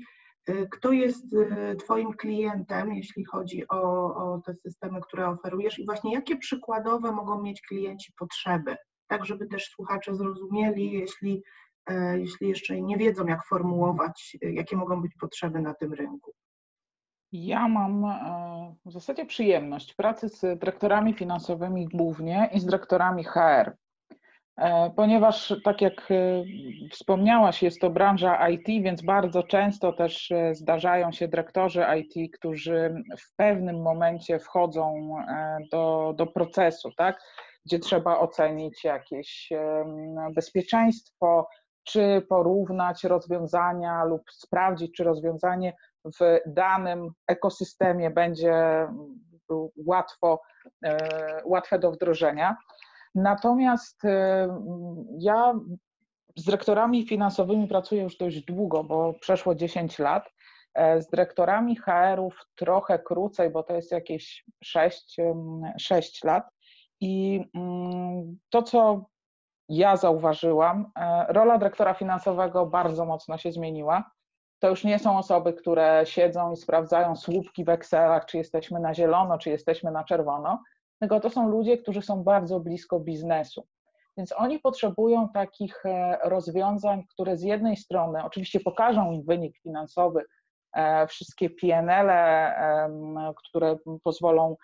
kto 0.70 0.92
jest 0.92 1.32
y, 1.32 1.76
Twoim 1.76 2.12
klientem, 2.12 2.94
jeśli 2.94 3.24
chodzi 3.24 3.68
o, 3.68 3.80
o 4.14 4.40
te 4.46 4.54
systemy, 4.54 5.00
które 5.00 5.28
oferujesz 5.28 5.78
i 5.78 5.84
właśnie 5.84 6.12
jakie 6.14 6.36
przykładowe 6.36 7.12
mogą 7.12 7.42
mieć 7.42 7.62
klienci 7.62 8.12
potrzeby, 8.18 8.76
tak 9.06 9.24
żeby 9.24 9.46
też 9.46 9.64
słuchacze 9.68 10.14
zrozumieli, 10.14 10.92
jeśli, 10.92 11.42
y, 11.90 11.94
jeśli 12.18 12.48
jeszcze 12.48 12.80
nie 12.80 12.96
wiedzą, 12.96 13.26
jak 13.26 13.46
formułować, 13.46 14.36
jakie 14.42 14.76
mogą 14.76 15.02
być 15.02 15.12
potrzeby 15.20 15.60
na 15.60 15.74
tym 15.74 15.92
rynku. 15.92 16.32
Ja 17.32 17.68
mam 17.68 18.04
e, 18.04 18.74
w 18.86 18.92
zasadzie 18.92 19.26
przyjemność 19.26 19.94
pracy 19.94 20.28
z 20.28 20.40
dyrektorami 20.40 21.14
finansowymi 21.14 21.88
głównie 21.88 22.50
i 22.52 22.60
z 22.60 22.64
dyrektorami 22.64 23.24
HR, 23.24 23.40
e, 23.40 23.76
ponieważ, 24.96 25.54
tak 25.64 25.80
jak 25.80 26.10
e, 26.10 26.44
wspomniałaś, 26.90 27.62
jest 27.62 27.80
to 27.80 27.90
branża 27.90 28.48
IT, 28.48 28.66
więc 28.66 29.02
bardzo 29.02 29.42
często 29.42 29.92
też 29.92 30.32
zdarzają 30.52 31.12
się 31.12 31.28
dyrektorzy 31.28 31.84
IT, 31.98 32.36
którzy 32.38 32.94
w 33.18 33.36
pewnym 33.36 33.82
momencie 33.82 34.38
wchodzą 34.38 35.16
do, 35.72 36.14
do 36.16 36.26
procesu, 36.26 36.90
tak? 36.96 37.20
gdzie 37.66 37.78
trzeba 37.78 38.18
ocenić 38.18 38.84
jakieś 38.84 39.48
bezpieczeństwo, 40.34 41.48
czy 41.84 42.26
porównać 42.28 43.04
rozwiązania 43.04 44.04
lub 44.04 44.22
sprawdzić, 44.30 44.92
czy 44.96 45.04
rozwiązanie 45.04 45.72
w 46.04 46.40
danym 46.46 47.10
ekosystemie 47.28 48.10
będzie 48.10 48.86
łatwo, 49.86 50.40
e, 50.84 50.98
łatwe 51.44 51.78
do 51.78 51.92
wdrożenia. 51.92 52.56
Natomiast 53.16 54.04
e, 54.04 54.48
ja 55.18 55.54
z 56.36 56.44
dyrektorami 56.44 57.06
finansowymi 57.06 57.68
pracuję 57.68 58.02
już 58.02 58.16
dość 58.16 58.40
długo, 58.40 58.84
bo 58.84 59.14
przeszło 59.20 59.54
10 59.54 59.98
lat. 59.98 60.32
E, 60.74 61.02
z 61.02 61.08
dyrektorami 61.08 61.76
HR-ów 61.76 62.40
trochę 62.54 62.98
krócej, 62.98 63.50
bo 63.50 63.62
to 63.62 63.74
jest 63.74 63.92
jakieś 63.92 64.44
6, 64.64 65.16
6 65.78 66.24
lat. 66.24 66.48
I 67.00 67.44
mm, 67.54 68.38
to, 68.50 68.62
co 68.62 69.06
ja 69.68 69.96
zauważyłam, 69.96 70.90
rola 71.28 71.58
dyrektora 71.58 71.94
finansowego 71.94 72.66
bardzo 72.66 73.04
mocno 73.04 73.38
się 73.38 73.52
zmieniła 73.52 74.10
to 74.58 74.68
już 74.68 74.84
nie 74.84 74.98
są 74.98 75.18
osoby, 75.18 75.52
które 75.52 76.02
siedzą 76.04 76.52
i 76.52 76.56
sprawdzają 76.56 77.16
słupki 77.16 77.64
w 77.64 77.68
Excelach, 77.68 78.26
czy 78.26 78.36
jesteśmy 78.36 78.80
na 78.80 78.94
zielono, 78.94 79.38
czy 79.38 79.50
jesteśmy 79.50 79.90
na 79.90 80.04
czerwono, 80.04 80.62
tylko 81.00 81.20
to 81.20 81.30
są 81.30 81.48
ludzie, 81.48 81.78
którzy 81.78 82.02
są 82.02 82.24
bardzo 82.24 82.60
blisko 82.60 83.00
biznesu. 83.00 83.66
Więc 84.16 84.32
oni 84.32 84.58
potrzebują 84.58 85.28
takich 85.28 85.86
e, 85.86 86.18
rozwiązań, 86.24 87.04
które 87.10 87.36
z 87.36 87.42
jednej 87.42 87.76
strony 87.76 88.24
oczywiście 88.24 88.60
pokażą 88.60 89.12
im 89.12 89.22
wynik 89.22 89.58
finansowy, 89.58 90.24
e, 90.72 91.06
wszystkie 91.06 91.50
PNL, 91.50 92.10
które 93.36 93.76
pozwolą 94.04 94.56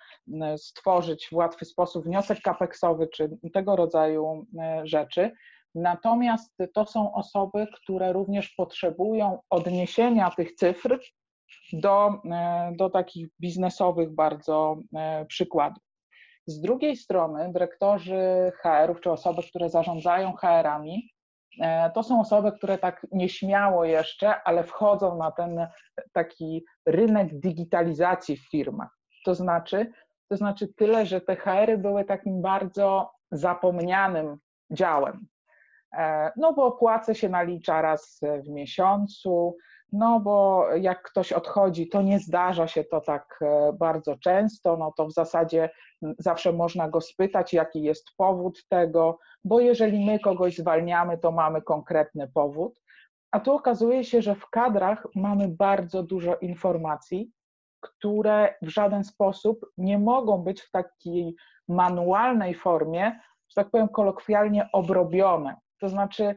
stworzyć 0.57 1.29
w 1.33 1.37
łatwy 1.37 1.65
sposób 1.65 2.05
wniosek 2.05 2.41
kapeksowy 2.41 3.09
czy 3.09 3.39
tego 3.53 3.77
rodzaju 3.77 4.47
e, 4.61 4.87
rzeczy, 4.87 5.31
Natomiast 5.75 6.57
to 6.75 6.87
są 6.87 7.15
osoby, 7.15 7.67
które 7.75 8.13
również 8.13 8.51
potrzebują 8.51 9.39
odniesienia 9.51 10.31
tych 10.31 10.55
cyfr 10.55 11.01
do, 11.73 12.11
e, 12.31 12.73
do 12.77 12.91
takich 12.91 13.29
biznesowych 13.41 14.15
bardzo 14.15 14.77
e, 14.95 15.27
przykładów. 15.27 15.83
Z 16.47 16.61
drugiej 16.61 16.97
strony, 16.97 17.53
dyrektorzy 17.53 18.53
HR-ów 18.63 19.01
czy 19.01 19.11
osoby, 19.11 19.43
które 19.43 19.71
zarządzają 19.71 20.33
HR-ami, 20.33 21.11
e, 21.61 21.91
to 21.91 22.03
są 22.03 22.21
osoby, 22.21 22.53
które 22.53 22.79
tak 22.79 23.07
nieśmiało 23.13 23.85
jeszcze, 23.85 24.43
ale 24.43 24.65
wchodzą 24.65 25.19
na 25.19 25.31
ten 25.31 25.67
taki 26.13 26.65
rynek 26.87 27.41
digitalizacji 27.41 28.37
w 28.37 28.51
firmach. 28.51 28.99
To 29.25 29.35
znaczy, 29.35 29.93
to 30.29 30.37
znaczy 30.37 30.69
tyle, 30.77 31.07
że 31.07 31.21
te 31.21 31.37
HR-y 31.37 31.79
były 31.79 32.05
takim 32.05 32.43
bardzo 32.43 33.13
zapomnianym 33.31 34.37
działem. 34.71 35.27
E, 35.93 36.33
no 36.37 36.53
bo 36.53 36.73
płacę 36.73 37.15
się 37.15 37.29
nalicza 37.29 37.83
raz 37.83 38.21
w 38.47 38.49
miesiącu, 38.49 39.57
no 39.93 40.21
bo 40.21 40.67
jak 40.75 41.03
ktoś 41.03 41.33
odchodzi, 41.33 41.89
to 41.89 42.03
nie 42.03 42.19
zdarza 42.19 42.69
się 42.69 42.85
to 42.85 43.01
tak 43.01 43.39
e, 43.43 43.73
bardzo 43.73 44.17
często, 44.17 44.77
no 44.77 44.93
to 44.97 45.07
w 45.07 45.13
zasadzie 45.13 45.71
zawsze 46.19 46.53
można 46.53 46.89
go 46.89 47.01
spytać, 47.01 47.53
jaki 47.53 47.83
jest 47.83 48.11
powód 48.17 48.67
tego, 48.69 49.19
bo 49.45 49.61
jeżeli 49.61 50.07
my 50.07 50.19
kogoś 50.19 50.57
zwalniamy, 50.57 51.19
to 51.19 51.33
mamy 51.33 51.63
konkretny 51.63 52.29
powód. 52.35 52.81
A 53.31 53.41
tu 53.41 53.53
okazuje 53.53 54.05
się, 54.05 54.23
że 54.23 54.35
w 54.35 54.51
kadrach 54.51 55.07
mamy 55.15 55.49
bardzo 55.49 56.03
dużo 56.03 56.37
informacji, 56.37 57.31
które 57.81 58.55
w 58.63 58.69
żaden 58.69 59.05
sposób 59.05 59.67
nie 59.77 59.99
mogą 59.99 60.39
być 60.39 60.63
w 60.63 60.71
takiej 60.71 61.35
manualnej 61.69 62.55
formie, 62.55 63.21
że 63.49 63.55
tak 63.55 63.71
powiem 63.71 63.89
kolokwialnie, 63.89 64.69
obrobione. 64.73 65.57
To 65.81 65.89
znaczy, 65.89 66.35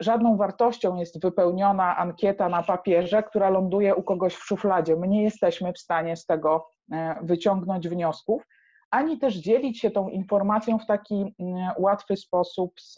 żadną 0.00 0.36
wartością 0.36 0.96
jest 0.96 1.22
wypełniona 1.22 1.96
ankieta 1.96 2.48
na 2.48 2.62
papierze, 2.62 3.22
która 3.22 3.50
ląduje 3.50 3.94
u 3.94 4.02
kogoś 4.02 4.34
w 4.34 4.44
szufladzie. 4.44 4.96
My 4.96 5.08
nie 5.08 5.22
jesteśmy 5.22 5.72
w 5.72 5.78
stanie 5.78 6.16
z 6.16 6.26
tego 6.26 6.66
e, 6.92 7.16
wyciągnąć 7.22 7.88
wniosków, 7.88 8.46
ani 8.90 9.18
też 9.18 9.34
dzielić 9.34 9.80
się 9.80 9.90
tą 9.90 10.08
informacją 10.08 10.78
w 10.78 10.86
taki 10.86 11.34
łatwy 11.78 12.16
sposób 12.16 12.80
z 12.80 12.96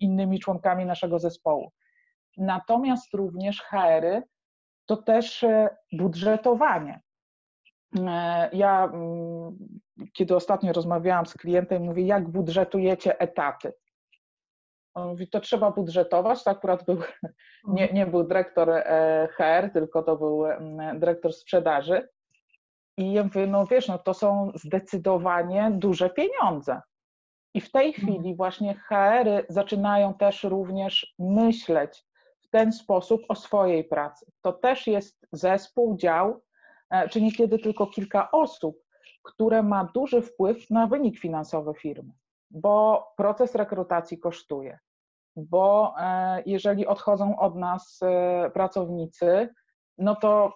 innymi 0.00 0.38
członkami 0.38 0.86
naszego 0.86 1.18
zespołu. 1.18 1.72
Natomiast 2.36 3.14
również 3.14 3.62
HR-y 3.62 4.22
to 4.86 4.96
też 4.96 5.44
e, 5.44 5.76
budżetowanie. 5.92 7.00
Ja, 8.52 8.92
kiedy 10.12 10.36
ostatnio 10.36 10.72
rozmawiałam 10.72 11.26
z 11.26 11.34
klientem, 11.34 11.82
mówię, 11.82 12.02
jak 12.02 12.28
budżetujecie 12.28 13.20
etaty? 13.20 13.72
On 14.94 15.08
mówi, 15.08 15.28
to 15.28 15.40
trzeba 15.40 15.70
budżetować. 15.70 16.44
To 16.44 16.50
akurat 16.50 16.84
był, 16.84 16.98
nie, 17.64 17.88
nie 17.92 18.06
był 18.06 18.24
dyrektor 18.24 18.70
e, 18.70 19.28
HR, 19.32 19.72
tylko 19.72 20.02
to 20.02 20.16
był 20.16 20.44
dyrektor 20.94 21.32
sprzedaży. 21.32 22.08
I 22.96 23.12
ja 23.12 23.24
mówię, 23.24 23.46
no 23.46 23.66
wiesz, 23.66 23.88
no 23.88 23.98
to 23.98 24.14
są 24.14 24.52
zdecydowanie 24.54 25.70
duże 25.74 26.10
pieniądze. 26.10 26.80
I 27.54 27.60
w 27.60 27.70
tej 27.70 27.86
mhm. 27.86 28.02
chwili 28.02 28.36
właśnie 28.36 28.74
HR 28.74 29.26
-y 29.26 29.44
zaczynają 29.48 30.14
też 30.14 30.44
również 30.44 31.14
myśleć 31.18 32.04
w 32.42 32.48
ten 32.48 32.72
sposób 32.72 33.22
o 33.28 33.34
swojej 33.34 33.84
pracy. 33.84 34.26
To 34.42 34.52
też 34.52 34.86
jest 34.86 35.26
zespół, 35.32 35.96
dział, 35.96 36.42
e, 36.90 37.08
czy 37.08 37.22
niekiedy 37.22 37.58
tylko 37.58 37.86
kilka 37.86 38.30
osób, 38.30 38.76
które 39.22 39.62
ma 39.62 39.90
duży 39.94 40.22
wpływ 40.22 40.70
na 40.70 40.86
wynik 40.86 41.18
finansowy 41.18 41.74
firmy 41.74 42.12
bo 42.54 43.06
proces 43.16 43.54
rekrutacji 43.54 44.18
kosztuje, 44.18 44.78
bo 45.36 45.94
e, 45.98 46.42
jeżeli 46.46 46.86
odchodzą 46.86 47.38
od 47.38 47.56
nas 47.56 48.00
e, 48.02 48.50
pracownicy, 48.50 49.48
no 49.98 50.16
to 50.16 50.52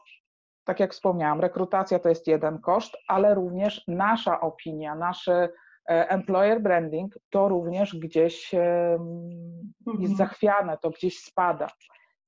tak 0.65 0.81
jak 0.81 0.93
wspomniałam, 0.93 1.41
rekrutacja 1.41 1.99
to 1.99 2.09
jest 2.09 2.27
jeden 2.27 2.59
koszt, 2.59 2.97
ale 3.09 3.35
również 3.35 3.85
nasza 3.89 4.41
opinia, 4.41 4.95
nasz 4.95 5.29
e, 5.29 5.49
employer 5.89 6.63
branding 6.63 7.19
to 7.31 7.49
również 7.49 7.97
gdzieś 7.97 8.53
jest 8.53 10.13
mhm. 10.13 10.17
zachwiane, 10.17 10.79
to 10.79 10.91
gdzieś 10.91 11.19
spada. 11.19 11.69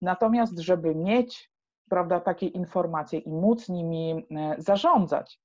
Natomiast, 0.03 0.59
żeby 0.59 0.95
mieć 0.95 1.51
prawda, 1.91 2.21
takie 2.21 2.47
informacje 2.47 3.19
i 3.19 3.31
móc 3.31 3.69
nimi 3.69 4.27
zarządzać, 4.59 5.41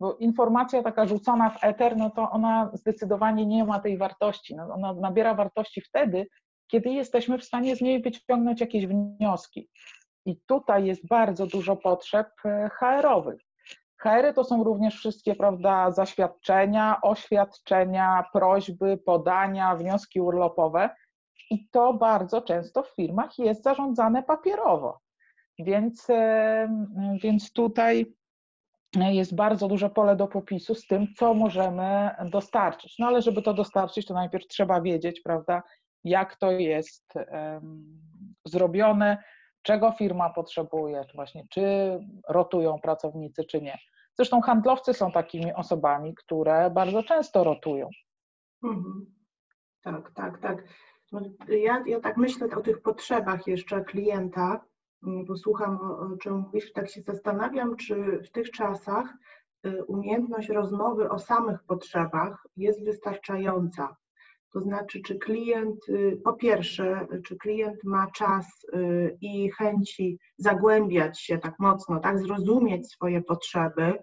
bo 0.00 0.14
informacja 0.14 0.82
taka 0.82 1.06
rzucona 1.06 1.50
w 1.50 1.64
eter, 1.64 1.96
no 1.96 2.10
to 2.10 2.30
ona 2.30 2.70
zdecydowanie 2.72 3.46
nie 3.46 3.64
ma 3.64 3.80
tej 3.80 3.98
wartości. 3.98 4.56
No 4.56 4.74
ona 4.74 4.92
nabiera 4.92 5.34
wartości 5.34 5.80
wtedy, 5.80 6.26
kiedy 6.66 6.90
jesteśmy 6.90 7.38
w 7.38 7.44
stanie 7.44 7.76
z 7.76 7.80
niej 7.80 8.02
wyciągnąć 8.02 8.60
jakieś 8.60 8.86
wnioski. 8.86 9.68
I 10.26 10.40
tutaj 10.46 10.84
jest 10.84 11.06
bardzo 11.06 11.46
dużo 11.46 11.76
potrzeb 11.76 12.28
e, 12.44 12.68
HR-owych. 12.68 13.40
HR-y 13.96 14.34
to 14.34 14.44
są 14.44 14.64
również 14.64 14.94
wszystkie, 14.94 15.34
prawda, 15.34 15.90
zaświadczenia, 15.90 17.00
oświadczenia, 17.02 18.24
prośby, 18.32 18.96
podania, 18.96 19.76
wnioski 19.76 20.20
urlopowe. 20.20 20.90
I 21.50 21.68
to 21.68 21.94
bardzo 21.94 22.42
często 22.42 22.82
w 22.82 22.94
firmach 22.94 23.38
jest 23.38 23.62
zarządzane 23.62 24.22
papierowo. 24.22 25.00
Więc, 25.58 26.10
e, 26.10 26.68
więc 27.22 27.52
tutaj 27.52 28.06
jest 28.96 29.34
bardzo 29.34 29.68
duże 29.68 29.90
pole 29.90 30.16
do 30.16 30.28
popisu 30.28 30.74
z 30.74 30.86
tym, 30.86 31.06
co 31.16 31.34
możemy 31.34 32.10
dostarczyć. 32.30 32.98
No 32.98 33.06
ale 33.06 33.22
żeby 33.22 33.42
to 33.42 33.54
dostarczyć, 33.54 34.06
to 34.06 34.14
najpierw 34.14 34.46
trzeba 34.46 34.80
wiedzieć, 34.80 35.20
prawda, 35.20 35.62
jak 36.04 36.36
to 36.36 36.50
jest 36.50 37.14
um, 37.16 38.00
zrobione, 38.44 39.22
czego 39.62 39.92
firma 39.92 40.30
potrzebuje, 40.30 41.04
właśnie 41.14 41.44
czy 41.50 41.62
rotują 42.28 42.78
pracownicy, 42.80 43.44
czy 43.44 43.62
nie. 43.62 43.78
Zresztą 44.16 44.40
handlowcy 44.40 44.94
są 44.94 45.12
takimi 45.12 45.54
osobami, 45.54 46.14
które 46.14 46.70
bardzo 46.70 47.02
często 47.02 47.44
rotują. 47.44 47.88
Mhm. 48.64 49.14
Tak, 49.82 50.10
tak, 50.14 50.40
tak. 50.40 50.64
Ja, 51.48 51.82
ja 51.86 52.00
tak 52.00 52.16
myślę 52.16 52.48
o 52.56 52.60
tych 52.60 52.82
potrzebach 52.82 53.46
jeszcze 53.46 53.84
klienta, 53.84 54.64
posłucham, 55.26 55.78
o 55.80 56.16
czym 56.16 56.36
mówisz, 56.36 56.72
tak 56.72 56.90
się 56.90 57.00
zastanawiam, 57.00 57.76
czy 57.76 58.18
w 58.24 58.30
tych 58.30 58.50
czasach 58.50 59.14
y, 59.66 59.84
umiejętność 59.84 60.48
rozmowy 60.48 61.10
o 61.10 61.18
samych 61.18 61.62
potrzebach 61.62 62.46
jest 62.56 62.84
wystarczająca. 62.84 63.96
To 64.52 64.60
znaczy, 64.60 65.00
czy 65.02 65.18
klient, 65.18 65.88
y, 65.88 66.20
po 66.24 66.32
pierwsze, 66.32 67.06
czy 67.24 67.36
klient 67.36 67.84
ma 67.84 68.10
czas 68.10 68.46
y, 68.74 69.18
i 69.20 69.50
chęci 69.50 70.18
zagłębiać 70.36 71.20
się 71.20 71.38
tak 71.38 71.58
mocno, 71.58 72.00
tak, 72.00 72.18
zrozumieć 72.18 72.92
swoje 72.92 73.22
potrzeby, 73.22 73.98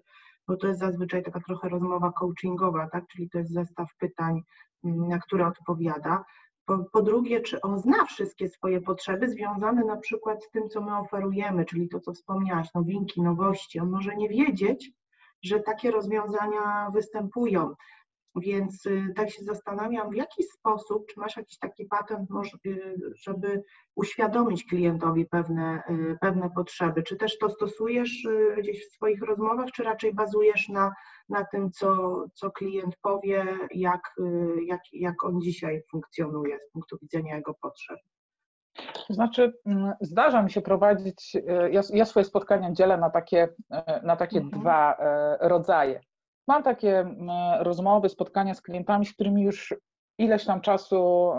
bo 0.48 0.56
to 0.56 0.66
jest 0.66 0.80
zazwyczaj 0.80 1.22
taka 1.22 1.40
trochę 1.40 1.68
rozmowa 1.68 2.12
coachingowa, 2.12 2.88
tak, 2.92 3.04
czyli 3.06 3.30
to 3.30 3.38
jest 3.38 3.52
zestaw 3.52 3.88
pytań, 3.98 4.40
mm, 4.84 5.08
na 5.08 5.18
które 5.18 5.46
odpowiada. 5.46 6.24
Po, 6.68 6.78
po, 6.92 7.02
drugie, 7.02 7.40
czy 7.40 7.60
on 7.60 7.78
zna 7.78 8.04
wszystkie 8.04 8.48
swoje 8.48 8.80
potrzeby 8.80 9.28
związane 9.28 9.84
na 9.84 9.96
przykład 9.96 10.44
z 10.44 10.50
tym, 10.50 10.68
co 10.68 10.80
my 10.80 10.98
oferujemy, 10.98 11.64
czyli 11.64 11.88
to, 11.88 12.00
co 12.00 12.12
wspomniałaś, 12.12 12.74
nowinki, 12.74 13.22
nowości. 13.22 13.80
On 13.80 13.90
może 13.90 14.16
nie 14.16 14.28
wiedzieć, 14.28 14.90
że 15.42 15.60
takie 15.60 15.90
rozwiązania 15.90 16.90
występują. 16.94 17.74
Więc 18.36 18.86
y, 18.86 19.12
tak 19.16 19.30
się 19.30 19.44
zastanawiam, 19.44 20.10
w 20.10 20.14
jaki 20.14 20.42
sposób, 20.42 21.06
czy 21.06 21.20
masz 21.20 21.36
jakiś 21.36 21.58
taki 21.58 21.84
patent, 21.84 22.30
y, 22.66 22.94
żeby 23.14 23.62
uświadomić 23.94 24.64
klientowi 24.64 25.26
pewne, 25.26 25.82
y, 25.90 26.18
pewne 26.20 26.50
potrzeby? 26.50 27.02
Czy 27.02 27.16
też 27.16 27.38
to 27.38 27.50
stosujesz 27.50 28.28
gdzieś 28.58 28.86
w 28.86 28.92
swoich 28.92 29.22
rozmowach, 29.22 29.70
czy 29.70 29.82
raczej 29.82 30.14
bazujesz 30.14 30.68
na, 30.68 30.92
na 31.28 31.44
tym, 31.44 31.70
co, 31.70 32.24
co 32.34 32.50
klient 32.50 32.96
powie, 33.02 33.46
jak, 33.74 34.00
jak, 34.66 34.80
jak 34.92 35.24
on 35.24 35.40
dzisiaj 35.40 35.82
funkcjonuje 35.90 36.58
z 36.58 36.72
punktu 36.72 36.96
widzenia 37.02 37.36
jego 37.36 37.54
potrzeb? 37.54 37.98
To 39.06 39.14
znaczy, 39.14 39.52
mm, 39.66 39.92
zdarza 40.00 40.42
mi 40.42 40.50
się 40.50 40.60
prowadzić, 40.60 41.36
ja, 41.70 41.80
ja 41.92 42.04
swoje 42.04 42.24
spotkania 42.24 42.72
dzielę 42.72 42.96
na 42.96 43.10
takie, 43.10 43.48
na 44.02 44.16
takie 44.16 44.38
mhm. 44.38 44.60
dwa 44.60 44.96
rodzaje. 45.40 46.00
Mam 46.48 46.62
takie 46.62 46.98
mm, 46.98 47.28
rozmowy, 47.60 48.08
spotkania 48.08 48.54
z 48.54 48.62
klientami, 48.62 49.06
z 49.06 49.14
którymi 49.14 49.42
już 49.42 49.74
ileś 50.18 50.44
tam 50.44 50.60
czasu 50.60 51.30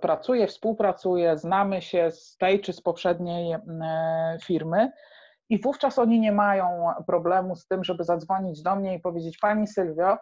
pracuję, 0.00 0.46
współpracuję, 0.46 1.38
znamy 1.38 1.82
się 1.82 2.10
z 2.10 2.36
tej 2.36 2.60
czy 2.60 2.72
z 2.72 2.80
poprzedniej 2.80 3.52
mm, 3.52 4.38
firmy. 4.40 4.92
I 5.50 5.60
wówczas 5.60 5.98
oni 5.98 6.20
nie 6.20 6.32
mają 6.32 6.92
problemu 7.06 7.56
z 7.56 7.66
tym, 7.66 7.84
żeby 7.84 8.04
zadzwonić 8.04 8.62
do 8.62 8.76
mnie 8.76 8.94
i 8.94 9.00
powiedzieć: 9.00 9.38
Pani 9.38 9.66
Sylwio, 9.66 10.18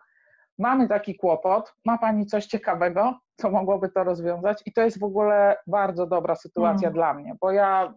mamy 0.59 0.89
taki 0.89 1.17
kłopot, 1.17 1.75
ma 1.85 1.99
Pani 1.99 2.27
coś 2.27 2.47
ciekawego, 2.47 3.19
co 3.37 3.51
mogłoby 3.51 3.89
to 3.89 4.05
rozwiązać? 4.05 4.63
I 4.67 4.73
to 4.73 4.83
jest 4.83 5.01
w 5.01 5.05
ogóle 5.05 5.57
bardzo 5.67 6.07
dobra 6.07 6.35
sytuacja 6.35 6.89
mm. 6.89 6.95
dla 6.95 7.15
mnie, 7.15 7.37
bo 7.41 7.51
ja 7.51 7.95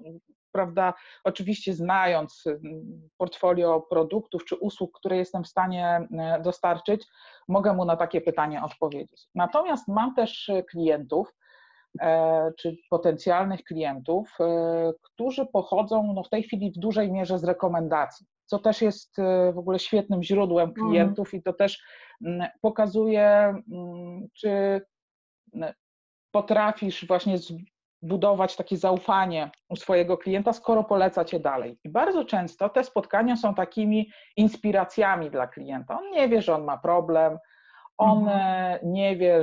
prawda, 0.52 0.94
oczywiście 1.24 1.74
znając 1.74 2.46
y, 2.46 2.60
portfolio 3.18 3.82
produktów 3.90 4.46
czy 4.46 4.56
usług, 4.56 5.00
które 5.00 5.18
jestem 5.18 5.44
w 5.44 5.48
stanie 5.48 6.08
y, 6.38 6.42
dostarczyć, 6.42 7.08
mogę 7.48 7.74
mu 7.74 7.86
na 7.86 7.98
takie 7.98 8.22
pytanie 8.22 8.64
odpowiedzieć. 8.64 9.28
Natomiast 9.36 9.88
mam 9.88 10.16
też 10.16 10.50
y, 10.50 10.64
klientów, 10.64 11.28
e, 11.30 11.34
czy 12.58 12.78
potencjalnych 12.90 13.64
klientów, 13.64 14.38
którzy 15.02 15.46
pochodzą 15.46 16.14
no, 16.14 16.24
w 16.24 16.30
tej 16.30 16.44
chwili 16.44 16.72
w 16.72 16.80
dużej 16.80 17.12
mierze 17.12 17.40
z 17.40 17.44
rekomendacji, 17.44 18.26
co 18.46 18.60
też 18.60 18.82
jest 18.82 19.16
w 19.54 19.58
ogóle 19.58 19.80
świetnym 19.80 20.24
źródłem 20.24 20.70
mhm. 20.70 20.88
klientów 20.88 21.28
mm. 21.34 21.40
i 21.40 21.44
to 21.44 21.54
też 21.54 21.84
mm, 22.26 22.48
pokazuje, 22.62 23.30
mm, 23.74 24.28
czy 24.34 24.82
potrafisz 26.32 27.08
właśnie 27.08 27.36
budować 28.02 28.56
takie 28.56 28.78
zaufanie 28.78 29.52
u 29.70 29.76
swojego 29.76 30.18
klienta, 30.18 30.54
skoro 30.54 30.84
poleca 30.84 31.26
cię 31.26 31.40
dalej. 31.40 31.80
I 31.84 31.90
bardzo 31.90 32.26
często 32.26 32.70
te 32.70 32.84
spotkania 32.84 33.36
są 33.36 33.56
takimi 33.56 34.12
inspiracjami 34.36 35.32
dla 35.32 35.48
klienta. 35.48 36.00
On 36.00 36.12
nie 36.12 36.30
wie, 36.30 36.42
że 36.42 36.56
on 36.56 36.64
ma 36.64 36.78
problem, 36.78 37.38
on 37.98 38.18
mhm. 38.18 38.80
nie 38.84 39.18
wie, 39.18 39.42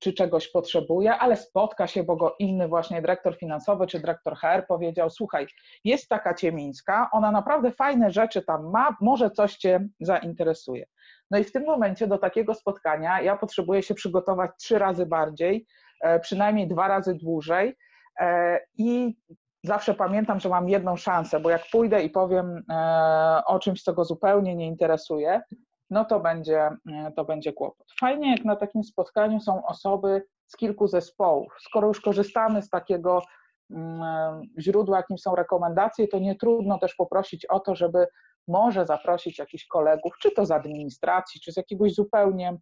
czy 0.00 0.12
czegoś 0.12 0.48
potrzebuje, 0.48 1.14
ale 1.14 1.36
spotka 1.36 1.86
się, 1.86 2.04
bo 2.04 2.16
go 2.16 2.36
inny 2.38 2.68
właśnie 2.68 3.00
dyrektor 3.02 3.38
finansowy 3.38 3.86
czy 3.86 4.00
dyrektor 4.00 4.36
HR 4.36 4.66
powiedział: 4.68 5.10
Słuchaj, 5.10 5.46
jest 5.84 6.08
taka 6.08 6.34
ciemińska, 6.34 7.08
ona 7.12 7.30
naprawdę 7.30 7.70
fajne 7.70 8.10
rzeczy 8.10 8.42
tam 8.42 8.70
ma, 8.70 8.96
może 9.00 9.30
coś 9.30 9.56
cię 9.56 9.88
zainteresuje. 10.00 10.86
No 11.30 11.38
i 11.38 11.44
w 11.44 11.52
tym 11.52 11.64
momencie 11.64 12.06
do 12.06 12.18
takiego 12.18 12.54
spotkania 12.54 13.20
ja 13.20 13.36
potrzebuję 13.36 13.82
się 13.82 13.94
przygotować 13.94 14.50
trzy 14.58 14.78
razy 14.78 15.06
bardziej, 15.06 15.66
e, 16.00 16.20
przynajmniej 16.20 16.68
dwa 16.68 16.88
razy 16.88 17.14
dłużej 17.14 17.76
E, 18.20 18.60
I 18.78 19.16
zawsze 19.64 19.94
pamiętam, 19.94 20.40
że 20.40 20.48
mam 20.48 20.68
jedną 20.68 20.96
szansę, 20.96 21.40
bo 21.40 21.50
jak 21.50 21.62
pójdę 21.72 22.02
i 22.02 22.10
powiem 22.10 22.62
e, 22.70 23.42
o 23.46 23.58
czymś, 23.58 23.82
co 23.82 23.92
go 23.92 24.04
zupełnie 24.04 24.56
nie 24.56 24.66
interesuje, 24.66 25.42
no 25.92 26.04
to 26.04 26.20
będzie, 26.20 26.70
e, 26.92 27.12
to 27.16 27.24
będzie 27.24 27.52
kłopot. 27.52 27.86
Fajnie, 28.00 28.30
jak 28.30 28.44
na 28.44 28.56
takim 28.56 28.84
spotkaniu 28.84 29.40
są 29.40 29.66
osoby 29.66 30.22
z 30.46 30.56
kilku 30.56 30.88
zespołów. 30.88 31.52
Skoro 31.60 31.88
już 31.88 32.00
korzystamy 32.00 32.62
z 32.62 32.68
takiego 32.68 33.22
mm, 33.70 34.42
źródła, 34.58 34.96
jakim 34.96 35.18
są 35.18 35.34
rekomendacje, 35.34 36.08
to 36.08 36.18
nie 36.18 36.36
trudno 36.36 36.78
też 36.78 36.94
poprosić 36.94 37.46
o 37.46 37.60
to, 37.60 37.74
żeby 37.74 38.06
może 38.48 38.86
zaprosić 38.86 39.38
jakichś 39.38 39.66
kolegów, 39.66 40.12
czy 40.22 40.30
to 40.30 40.46
z 40.46 40.50
administracji, 40.50 41.40
czy 41.40 41.52
z 41.52 41.56
jakiegoś 41.56 41.94
zupełnie 41.94 42.56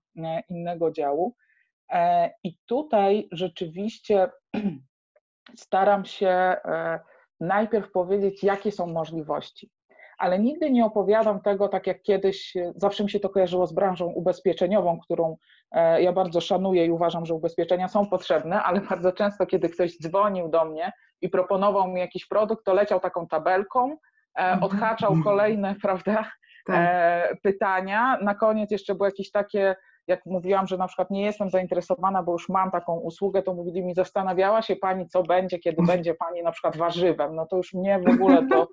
innego 0.49 0.91
działu. 0.91 1.35
I 2.45 2.57
tutaj 2.67 3.29
rzeczywiście 3.33 4.31
staram 5.65 6.05
się 6.05 6.29
e, 6.29 7.01
najpierw 7.41 7.93
powiedzieć, 7.93 8.45
jakie 8.45 8.73
są 8.73 8.87
możliwości. 8.87 9.71
Ale 10.21 10.39
nigdy 10.39 10.71
nie 10.71 10.85
opowiadam 10.85 11.41
tego 11.41 11.69
tak 11.69 11.87
jak 11.87 12.03
kiedyś, 12.03 12.57
e, 12.57 12.73
zawsze 12.77 13.05
mi 13.05 13.11
się 13.11 13.21
to 13.21 13.29
kojarzyło 13.29 13.67
z 13.67 13.73
branżą 13.73 14.07
ubezpieczeniową, 14.07 15.01
którą 15.01 15.37
e, 15.73 16.03
ja 16.03 16.13
bardzo 16.13 16.41
szanuję 16.41 16.87
i 16.87 16.91
uważam, 16.91 17.27
że 17.27 17.35
ubezpieczenia 17.35 17.89
są 17.89 18.07
potrzebne, 18.07 18.63
ale 18.63 18.81
bardzo 18.91 19.13
często, 19.13 19.47
kiedy 19.47 19.69
ktoś 19.69 19.99
dzwonił 19.99 20.49
do 20.49 20.65
mnie 20.65 20.93
i 21.21 21.29
proponował 21.29 21.89
mi 21.89 22.01
jakiś 22.01 22.27
produkt, 22.27 22.65
to 22.65 22.75
leciał 22.75 23.01
taką 23.01 23.27
tabelką, 23.27 23.97
mhm. 24.35 24.63
odhaczał 24.63 25.17
kolejne, 25.25 25.75
prawda, 25.83 26.31
tak. 26.67 27.37
pytania. 27.43 28.19
Na 28.23 28.35
koniec 28.35 28.71
jeszcze 28.71 28.95
było 28.95 29.07
jakieś 29.07 29.31
takie 29.31 29.77
jak 30.07 30.27
mówiłam, 30.27 30.67
że 30.67 30.77
na 30.77 30.87
przykład 30.87 31.11
nie 31.11 31.23
jestem 31.23 31.51
zainteresowana, 31.51 32.23
bo 32.23 32.33
już 32.33 32.49
mam 32.49 32.71
taką 32.71 32.99
usługę, 32.99 33.43
to 33.43 33.55
mówili 33.55 33.83
mi, 33.85 33.95
zastanawiała 33.95 34.63
się 34.63 34.77
Pani, 34.77 35.09
co 35.09 35.23
będzie, 35.23 35.59
kiedy 35.59 35.83
będzie 35.83 36.15
Pani 36.15 36.43
na 36.43 36.53
przykład 36.53 36.77
warzywem. 36.77 37.35
No 37.35 37.47
to 37.47 37.57
już 37.57 37.75
mnie 37.75 38.01
w 38.07 38.09
ogóle 38.09 38.47
to 38.49 38.69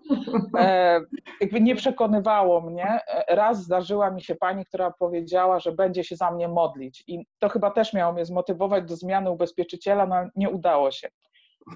e, 0.59 1.01
jakby 1.41 1.61
nie 1.61 1.75
przekonywało 1.75 2.61
mnie. 2.61 2.99
Raz 3.27 3.63
zdarzyła 3.63 4.11
mi 4.11 4.21
się 4.21 4.35
Pani, 4.35 4.65
która 4.65 4.91
powiedziała, 4.99 5.59
że 5.59 5.71
będzie 5.71 6.03
się 6.03 6.15
za 6.15 6.31
mnie 6.31 6.47
modlić 6.47 7.03
i 7.07 7.25
to 7.39 7.49
chyba 7.49 7.71
też 7.71 7.93
miało 7.93 8.13
mnie 8.13 8.25
zmotywować 8.25 8.85
do 8.85 8.95
zmiany 8.95 9.31
ubezpieczyciela, 9.31 10.05
no 10.05 10.15
nie 10.35 10.49
udało 10.49 10.91
się. 10.91 11.07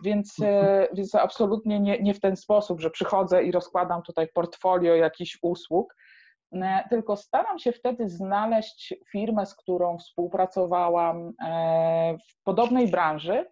Więc, 0.04 0.36
e, 0.44 0.88
więc 0.94 1.16
absolutnie 1.16 1.80
nie, 1.80 2.00
nie 2.00 2.14
w 2.14 2.20
ten 2.20 2.36
sposób, 2.36 2.82
że 2.82 2.90
przychodzę 2.90 3.44
i 3.44 3.52
rozkładam 3.52 4.02
tutaj 4.02 4.28
portfolio 4.34 4.96
jakichś 4.96 5.38
usług, 5.42 5.96
E, 5.96 6.11
tylko 6.90 7.16
staram 7.18 7.60
się 7.60 7.72
wtedy 7.72 8.10
znaleźć 8.10 8.94
firmę, 9.12 9.46
z 9.46 9.56
którą 9.56 9.98
współpracowałam 9.98 11.34
e, 11.46 12.18
w 12.30 12.44
podobnej 12.44 12.88
branży 12.88 13.46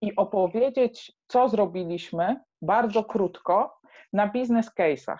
i 0.00 0.16
opowiedzieć, 0.16 1.12
co 1.26 1.48
zrobiliśmy 1.48 2.40
bardzo 2.62 3.04
krótko 3.04 3.78
na 4.12 4.28
biznes 4.28 4.70
case'ach. 4.78 5.18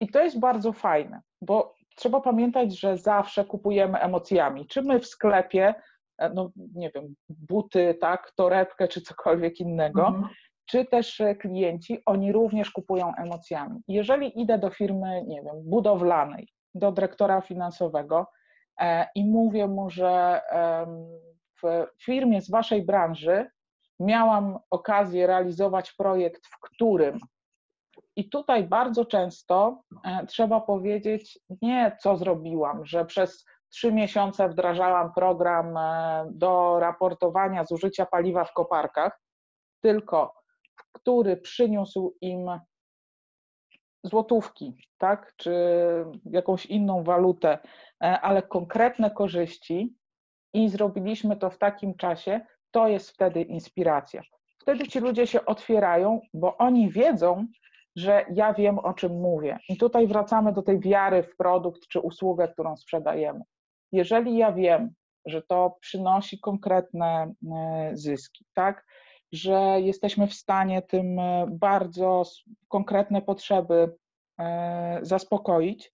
I 0.00 0.08
to 0.08 0.22
jest 0.22 0.40
bardzo 0.40 0.72
fajne, 0.72 1.20
bo 1.42 1.74
trzeba 1.96 2.20
pamiętać, 2.20 2.80
że 2.80 2.96
zawsze 2.96 3.44
kupujemy 3.44 3.98
emocjami. 3.98 4.66
Czy 4.66 4.82
my 4.82 5.00
w 5.00 5.06
sklepie, 5.06 5.74
e, 6.18 6.30
no 6.30 6.50
nie 6.74 6.90
wiem, 6.94 7.14
buty, 7.28 7.96
tak, 8.00 8.32
torebkę 8.36 8.88
czy 8.88 9.00
cokolwiek 9.00 9.60
innego, 9.60 10.06
mhm 10.06 10.28
czy 10.70 10.84
też 10.84 11.20
e, 11.20 11.34
klienci, 11.34 12.02
oni 12.06 12.32
również 12.32 12.70
kupują 12.70 13.14
emocjami. 13.14 13.80
Jeżeli 13.88 14.40
idę 14.40 14.58
do 14.58 14.70
firmy, 14.70 15.24
nie 15.26 15.42
wiem, 15.42 15.54
budowlanej, 15.64 16.48
do 16.74 16.92
dyrektora 16.92 17.40
finansowego 17.40 18.26
e, 18.80 19.06
i 19.14 19.24
mówię 19.24 19.66
mu, 19.66 19.90
że 19.90 20.40
w 21.62 21.86
firmie 22.04 22.42
z 22.42 22.50
waszej 22.50 22.82
branży 22.82 23.46
miałam 24.00 24.58
okazję 24.70 25.26
realizować 25.26 25.92
projekt, 25.92 26.46
w 26.46 26.60
którym 26.60 27.18
i 28.16 28.28
tutaj 28.28 28.64
bardzo 28.64 29.04
często 29.04 29.82
e, 30.04 30.26
trzeba 30.26 30.60
powiedzieć 30.60 31.38
nie, 31.62 31.96
co 32.00 32.16
zrobiłam, 32.16 32.86
że 32.86 33.04
przez 33.04 33.44
trzy 33.72 33.92
miesiące 33.92 34.48
wdrażałam 34.48 35.12
program 35.12 35.78
do 36.30 36.80
raportowania 36.80 37.64
zużycia 37.64 38.06
paliwa 38.06 38.44
w 38.44 38.52
koparkach, 38.52 39.20
tylko 39.82 40.39
który 40.92 41.36
przyniósł 41.36 42.16
im 42.20 42.50
złotówki, 44.04 44.76
tak, 44.98 45.32
czy 45.36 45.54
jakąś 46.24 46.66
inną 46.66 47.02
walutę, 47.02 47.58
e, 48.02 48.20
ale 48.20 48.42
konkretne 48.42 49.10
korzyści 49.10 49.94
i 50.54 50.68
zrobiliśmy 50.68 51.36
to 51.36 51.50
w 51.50 51.58
takim 51.58 51.94
czasie, 51.94 52.40
to 52.70 52.88
jest 52.88 53.10
wtedy 53.10 53.42
inspiracja. 53.42 54.22
Wtedy 54.58 54.88
ci 54.88 55.00
ludzie 55.00 55.26
się 55.26 55.44
otwierają, 55.44 56.20
bo 56.34 56.56
oni 56.56 56.90
wiedzą, 56.90 57.46
że 57.96 58.24
ja 58.34 58.54
wiem, 58.54 58.78
o 58.78 58.94
czym 58.94 59.20
mówię. 59.20 59.58
I 59.68 59.76
tutaj 59.76 60.06
wracamy 60.06 60.52
do 60.52 60.62
tej 60.62 60.80
wiary 60.80 61.22
w 61.22 61.36
produkt 61.36 61.88
czy 61.88 62.00
usługę, 62.00 62.48
którą 62.48 62.76
sprzedajemy. 62.76 63.40
Jeżeli 63.92 64.36
ja 64.36 64.52
wiem, 64.52 64.90
że 65.26 65.42
to 65.42 65.76
przynosi 65.80 66.40
konkretne 66.40 67.32
e, 67.52 67.90
zyski, 67.94 68.46
tak, 68.54 68.84
że 69.32 69.80
jesteśmy 69.80 70.26
w 70.26 70.34
stanie 70.34 70.82
tym 70.82 71.18
e, 71.18 71.46
bardzo 71.50 72.22
konkretne 72.68 73.22
potrzeby 73.22 73.96
e, 74.38 74.98
zaspokoić, 75.02 75.92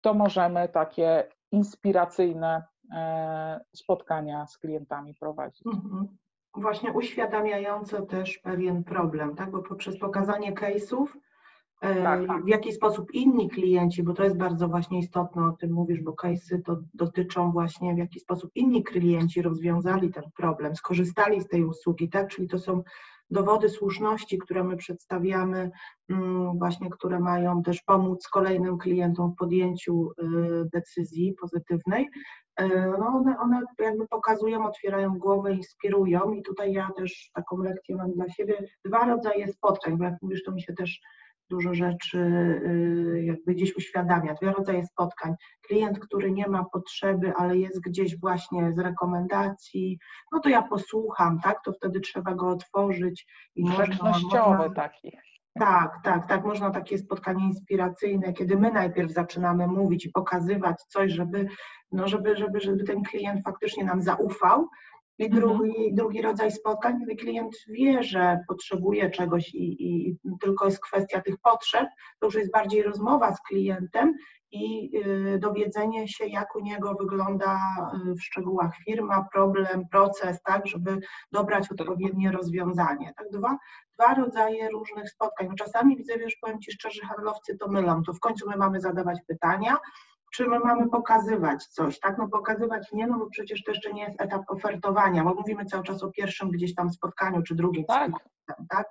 to 0.00 0.14
możemy 0.14 0.68
takie 0.68 1.28
inspiracyjne 1.52 2.62
e, 2.92 3.60
spotkania 3.74 4.46
z 4.46 4.58
klientami 4.58 5.14
prowadzić. 5.14 5.66
Mhm. 5.66 6.08
Właśnie 6.54 6.92
uświadamiające 6.92 8.06
też 8.06 8.38
pewien 8.38 8.84
problem, 8.84 9.36
tak? 9.36 9.50
bo 9.50 9.62
poprzez 9.62 9.98
pokazanie 9.98 10.52
case'ów 10.52 11.06
tak, 11.82 12.26
tak. 12.26 12.44
w 12.44 12.48
jaki 12.48 12.72
sposób 12.72 13.14
inni 13.14 13.50
klienci, 13.50 14.02
bo 14.02 14.14
to 14.14 14.24
jest 14.24 14.36
bardzo 14.36 14.68
właśnie 14.68 14.98
istotne, 14.98 15.46
o 15.46 15.52
tym 15.52 15.72
mówisz, 15.72 16.00
bo 16.00 16.12
case'y 16.12 16.62
to 16.64 16.76
dotyczą 16.94 17.52
właśnie 17.52 17.94
w 17.94 17.98
jaki 17.98 18.20
sposób 18.20 18.50
inni 18.54 18.84
klienci 18.84 19.42
rozwiązali 19.42 20.12
ten 20.12 20.24
problem, 20.36 20.76
skorzystali 20.76 21.40
z 21.40 21.48
tej 21.48 21.64
usługi, 21.64 22.08
tak? 22.08 22.28
Czyli 22.28 22.48
to 22.48 22.58
są 22.58 22.82
dowody 23.30 23.68
słuszności, 23.68 24.38
które 24.38 24.64
my 24.64 24.76
przedstawiamy, 24.76 25.70
mm, 26.08 26.58
właśnie 26.58 26.90
które 26.90 27.20
mają 27.20 27.62
też 27.62 27.82
pomóc 27.82 28.28
kolejnym 28.28 28.78
klientom 28.78 29.32
w 29.32 29.36
podjęciu 29.36 30.10
y, 30.10 30.68
decyzji 30.72 31.34
pozytywnej, 31.40 32.08
y, 32.60 32.68
no 32.98 33.06
one, 33.06 33.38
one 33.38 33.60
jakby 33.78 34.08
pokazują, 34.08 34.66
otwierają 34.66 35.18
głowę, 35.18 35.52
inspirują 35.52 36.32
i 36.32 36.42
tutaj 36.42 36.72
ja 36.72 36.88
też 36.96 37.30
taką 37.34 37.58
lekcję 37.58 37.96
mam 37.96 38.12
dla 38.12 38.28
siebie, 38.28 38.58
dwa 38.84 39.06
rodzaje 39.06 39.48
spotkań, 39.48 39.98
bo 39.98 40.04
jak 40.04 40.22
mówisz, 40.22 40.42
to 40.42 40.52
mi 40.52 40.62
się 40.62 40.72
też 40.72 41.00
dużo 41.52 41.74
rzeczy 41.74 42.18
y, 42.18 43.24
jakby 43.24 43.54
gdzieś 43.54 43.76
uświadamia. 43.76 44.34
Dwa 44.34 44.52
rodzaje 44.52 44.86
spotkań. 44.86 45.34
Klient, 45.66 45.98
który 45.98 46.32
nie 46.32 46.48
ma 46.48 46.64
potrzeby, 46.72 47.32
ale 47.36 47.58
jest 47.58 47.80
gdzieś 47.80 48.20
właśnie 48.20 48.72
z 48.72 48.78
rekomendacji, 48.78 49.98
no 50.32 50.40
to 50.40 50.48
ja 50.48 50.62
posłucham, 50.62 51.40
tak? 51.40 51.56
To 51.64 51.72
wtedy 51.72 52.00
trzeba 52.00 52.34
go 52.34 52.48
otworzyć 52.48 53.26
i 53.54 53.64
można, 53.64 54.12
można 54.22 54.70
taki. 54.70 55.12
Tak, 55.58 55.90
tak, 56.04 56.26
tak. 56.26 56.44
Można 56.44 56.70
takie 56.70 56.98
spotkanie 56.98 57.44
inspiracyjne, 57.44 58.32
kiedy 58.32 58.56
my 58.56 58.72
najpierw 58.72 59.12
zaczynamy 59.12 59.66
mówić 59.66 60.06
i 60.06 60.10
pokazywać 60.10 60.82
coś, 60.82 61.12
żeby, 61.12 61.46
no 61.92 62.08
żeby, 62.08 62.36
żeby, 62.36 62.60
żeby 62.60 62.84
ten 62.84 63.02
klient 63.02 63.44
faktycznie 63.44 63.84
nam 63.84 64.02
zaufał, 64.02 64.68
i 65.18 65.24
mhm. 65.24 65.40
drugi, 65.40 65.94
drugi 65.94 66.22
rodzaj 66.22 66.52
spotkań, 66.52 67.00
kiedy 67.00 67.16
klient 67.16 67.54
wie, 67.68 68.02
że 68.02 68.38
potrzebuje 68.48 69.10
czegoś 69.10 69.54
i, 69.54 69.86
i, 69.88 70.18
tylko 70.40 70.64
jest 70.64 70.80
kwestia 70.80 71.20
tych 71.20 71.38
potrzeb, 71.38 71.88
to 72.20 72.26
już 72.26 72.34
jest 72.34 72.52
bardziej 72.52 72.82
rozmowa 72.82 73.34
z 73.34 73.40
klientem 73.40 74.14
i 74.52 74.90
y, 75.06 75.38
dowiedzenie 75.38 76.08
się, 76.08 76.26
jak 76.26 76.56
u 76.56 76.60
niego 76.60 76.94
wygląda 76.94 77.58
y, 78.10 78.14
w 78.14 78.22
szczegółach 78.22 78.76
firma, 78.84 79.26
problem, 79.32 79.88
proces, 79.88 80.42
tak, 80.42 80.66
żeby 80.66 80.98
dobrać 81.32 81.70
odpowiednie 81.70 82.32
rozwiązanie. 82.32 83.12
Tak, 83.16 83.30
dwa, 83.30 83.58
dwa 83.94 84.14
rodzaje 84.14 84.68
różnych 84.70 85.10
spotkań. 85.10 85.48
Czasami 85.58 85.96
widzę, 85.96 86.18
wiesz, 86.18 86.36
powiem 86.40 86.60
Ci 86.60 86.72
szczerze, 86.72 87.06
handlowcy 87.06 87.56
to 87.58 87.68
mylą, 87.68 88.02
to 88.02 88.12
w 88.12 88.20
końcu 88.20 88.50
my 88.50 88.56
mamy 88.56 88.80
zadawać 88.80 89.18
pytania, 89.26 89.76
czy 90.32 90.48
my 90.48 90.58
mamy 90.58 90.88
pokazywać 90.88 91.66
coś, 91.66 92.00
tak? 92.00 92.18
No 92.18 92.28
pokazywać 92.28 92.92
nie, 92.92 93.06
no 93.06 93.18
bo 93.18 93.26
przecież 93.30 93.64
to 93.64 93.70
jeszcze 93.70 93.92
nie 93.92 94.02
jest 94.02 94.20
etap 94.20 94.42
ofertowania, 94.48 95.24
bo 95.24 95.34
mówimy 95.34 95.64
cały 95.64 95.84
czas 95.84 96.02
o 96.02 96.10
pierwszym 96.10 96.50
gdzieś 96.50 96.74
tam 96.74 96.90
spotkaniu, 96.90 97.42
czy 97.42 97.54
drugim 97.54 97.84
tak. 97.84 98.10
spotkaniu, 98.10 98.68
tak? 98.68 98.86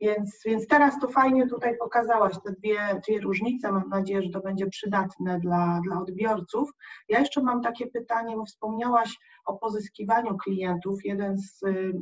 Więc, 0.00 0.40
więc 0.44 0.66
teraz 0.66 1.00
to 1.00 1.08
fajnie 1.08 1.46
tutaj 1.46 1.76
pokazałaś 1.78 2.34
te 2.44 2.52
dwie, 2.52 3.00
dwie 3.08 3.20
różnice. 3.20 3.72
Mam 3.72 3.88
nadzieję, 3.88 4.22
że 4.22 4.30
to 4.30 4.40
będzie 4.40 4.66
przydatne 4.66 5.40
dla, 5.40 5.80
dla 5.84 6.00
odbiorców. 6.00 6.70
Ja 7.08 7.20
jeszcze 7.20 7.42
mam 7.42 7.62
takie 7.62 7.86
pytanie, 7.86 8.36
bo 8.36 8.44
wspomniałaś 8.44 9.16
o 9.46 9.58
pozyskiwaniu 9.58 10.36
klientów. 10.36 11.04
Jeden 11.04 11.38
z, 11.38 11.58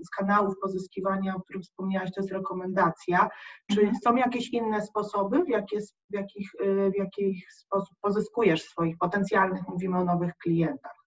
z 0.07 0.11
kanałów 0.19 0.55
pozyskiwania, 0.63 1.35
o 1.35 1.41
którym 1.41 1.63
wspomniałaś, 1.63 2.11
to 2.15 2.21
jest 2.21 2.33
rekomendacja. 2.33 3.29
Czy 3.71 3.81
mhm. 3.81 3.99
są 4.05 4.17
jakieś 4.17 4.49
inne 4.49 4.83
sposoby, 4.83 5.45
w, 5.45 5.49
jakie, 5.49 5.81
w, 5.81 6.15
jakich, 6.15 6.51
w 6.95 6.99
jakich 6.99 7.53
sposób 7.53 7.97
pozyskujesz 8.01 8.63
swoich 8.63 8.99
potencjalnych, 8.99 9.69
mówimy 9.69 9.99
o 9.99 10.05
nowych 10.05 10.37
klientach? 10.37 11.04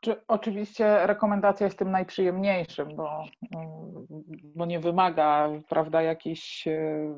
Czy 0.00 0.26
oczywiście 0.28 1.06
rekomendacja 1.06 1.66
jest 1.66 1.78
tym 1.78 1.90
najprzyjemniejszym, 1.90 2.96
bo, 2.96 3.24
bo 4.54 4.66
nie 4.66 4.80
wymaga 4.80 5.48
prawda, 5.68 6.02
jakichś 6.02 6.68
e, 6.68 7.14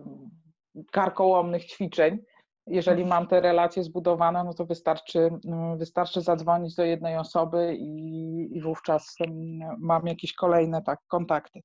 karkołomnych 0.92 1.64
ćwiczeń. 1.64 2.18
Jeżeli 2.66 3.04
mam 3.04 3.26
te 3.26 3.40
relacje 3.40 3.82
zbudowane, 3.82 4.44
no 4.44 4.54
to 4.54 4.66
wystarczy, 4.66 5.30
wystarczy 5.76 6.20
zadzwonić 6.20 6.74
do 6.74 6.84
jednej 6.84 7.16
osoby 7.16 7.74
i, 7.74 8.56
i 8.56 8.60
wówczas 8.60 9.16
mam 9.78 10.06
jakieś 10.06 10.34
kolejne 10.34 10.82
tak, 10.82 11.00
kontakty. 11.08 11.60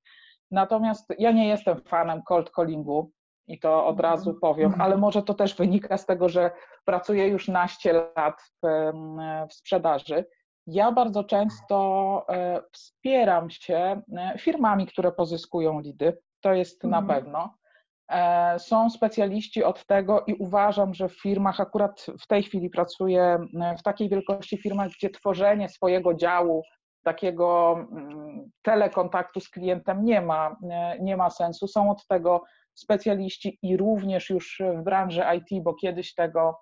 Natomiast 0.51 1.06
ja 1.19 1.32
nie 1.32 1.47
jestem 1.47 1.82
fanem 1.82 2.21
cold 2.23 2.51
callingu 2.56 3.12
i 3.47 3.60
to 3.60 3.86
od 3.86 3.99
razu 3.99 4.34
powiem, 4.34 4.73
ale 4.82 4.97
może 4.97 5.23
to 5.23 5.34
też 5.34 5.56
wynika 5.56 5.97
z 5.97 6.06
tego, 6.06 6.30
że 6.30 6.51
pracuję 6.86 7.28
już 7.28 7.47
naście 7.47 7.93
lat 7.93 8.41
w, 8.63 8.91
w 9.49 9.54
sprzedaży 9.54 10.25
ja 10.67 10.91
bardzo 10.91 11.23
często 11.23 12.25
e, 12.30 12.62
wspieram 12.71 13.49
się 13.49 14.01
e, 14.17 14.38
firmami, 14.38 14.88
które 14.88 15.12
pozyskują 15.12 15.80
lidy, 15.80 16.17
to 16.41 16.54
jest 16.54 16.86
mhm. 16.86 17.06
na 17.06 17.13
pewno. 17.13 17.56
E, 18.12 18.60
są 18.60 18.89
specjaliści 18.89 19.63
od 19.63 19.86
tego 19.86 20.23
i 20.28 20.34
uważam, 20.34 20.93
że 20.93 21.10
w 21.10 21.21
firmach, 21.21 21.60
akurat 21.60 22.06
w 22.21 22.28
tej 22.28 22.43
chwili 22.43 22.69
pracuję 22.69 23.39
w 23.80 23.84
takiej 23.84 24.10
wielkości 24.10 24.58
firmach, 24.58 24.89
gdzie 24.89 25.10
tworzenie 25.10 25.69
swojego 25.69 26.13
działu, 26.13 26.63
takiego 27.04 27.75
mm, 27.91 28.49
telekontaktu 28.62 29.39
z 29.39 29.49
klientem 29.49 30.06
nie 30.06 30.21
ma, 30.21 30.56
nie 30.99 31.17
ma 31.17 31.30
sensu. 31.30 31.67
Są 31.67 31.91
od 31.91 32.08
tego 32.08 32.43
specjaliści 32.73 33.60
i 33.62 33.78
również 33.78 34.30
już 34.30 34.62
w 34.75 34.84
branży 34.84 35.23
IT, 35.38 35.63
bo 35.63 35.73
kiedyś 35.73 36.13
tego 36.13 36.60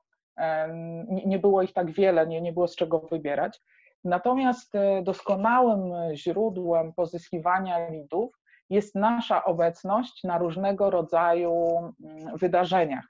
nie 1.26 1.40
było 1.40 1.62
ich 1.62 1.74
tak 1.74 1.92
wiele, 1.92 2.28
nie, 2.28 2.42
nie 2.42 2.54
było 2.54 2.68
z 2.68 2.76
czego 2.76 3.00
wybierać. 3.00 3.60
Natomiast 4.04 4.76
e, 4.76 5.02
doskonałym 5.02 5.94
źródłem 6.16 6.94
pozyskiwania 6.94 7.90
lidów 7.90 8.40
jest 8.70 8.96
nasza 8.96 9.44
obecność 9.44 10.24
na 10.24 10.38
różnego 10.38 10.90
rodzaju 10.90 11.78
mm, 12.04 12.38
wydarzeniach, 12.38 13.06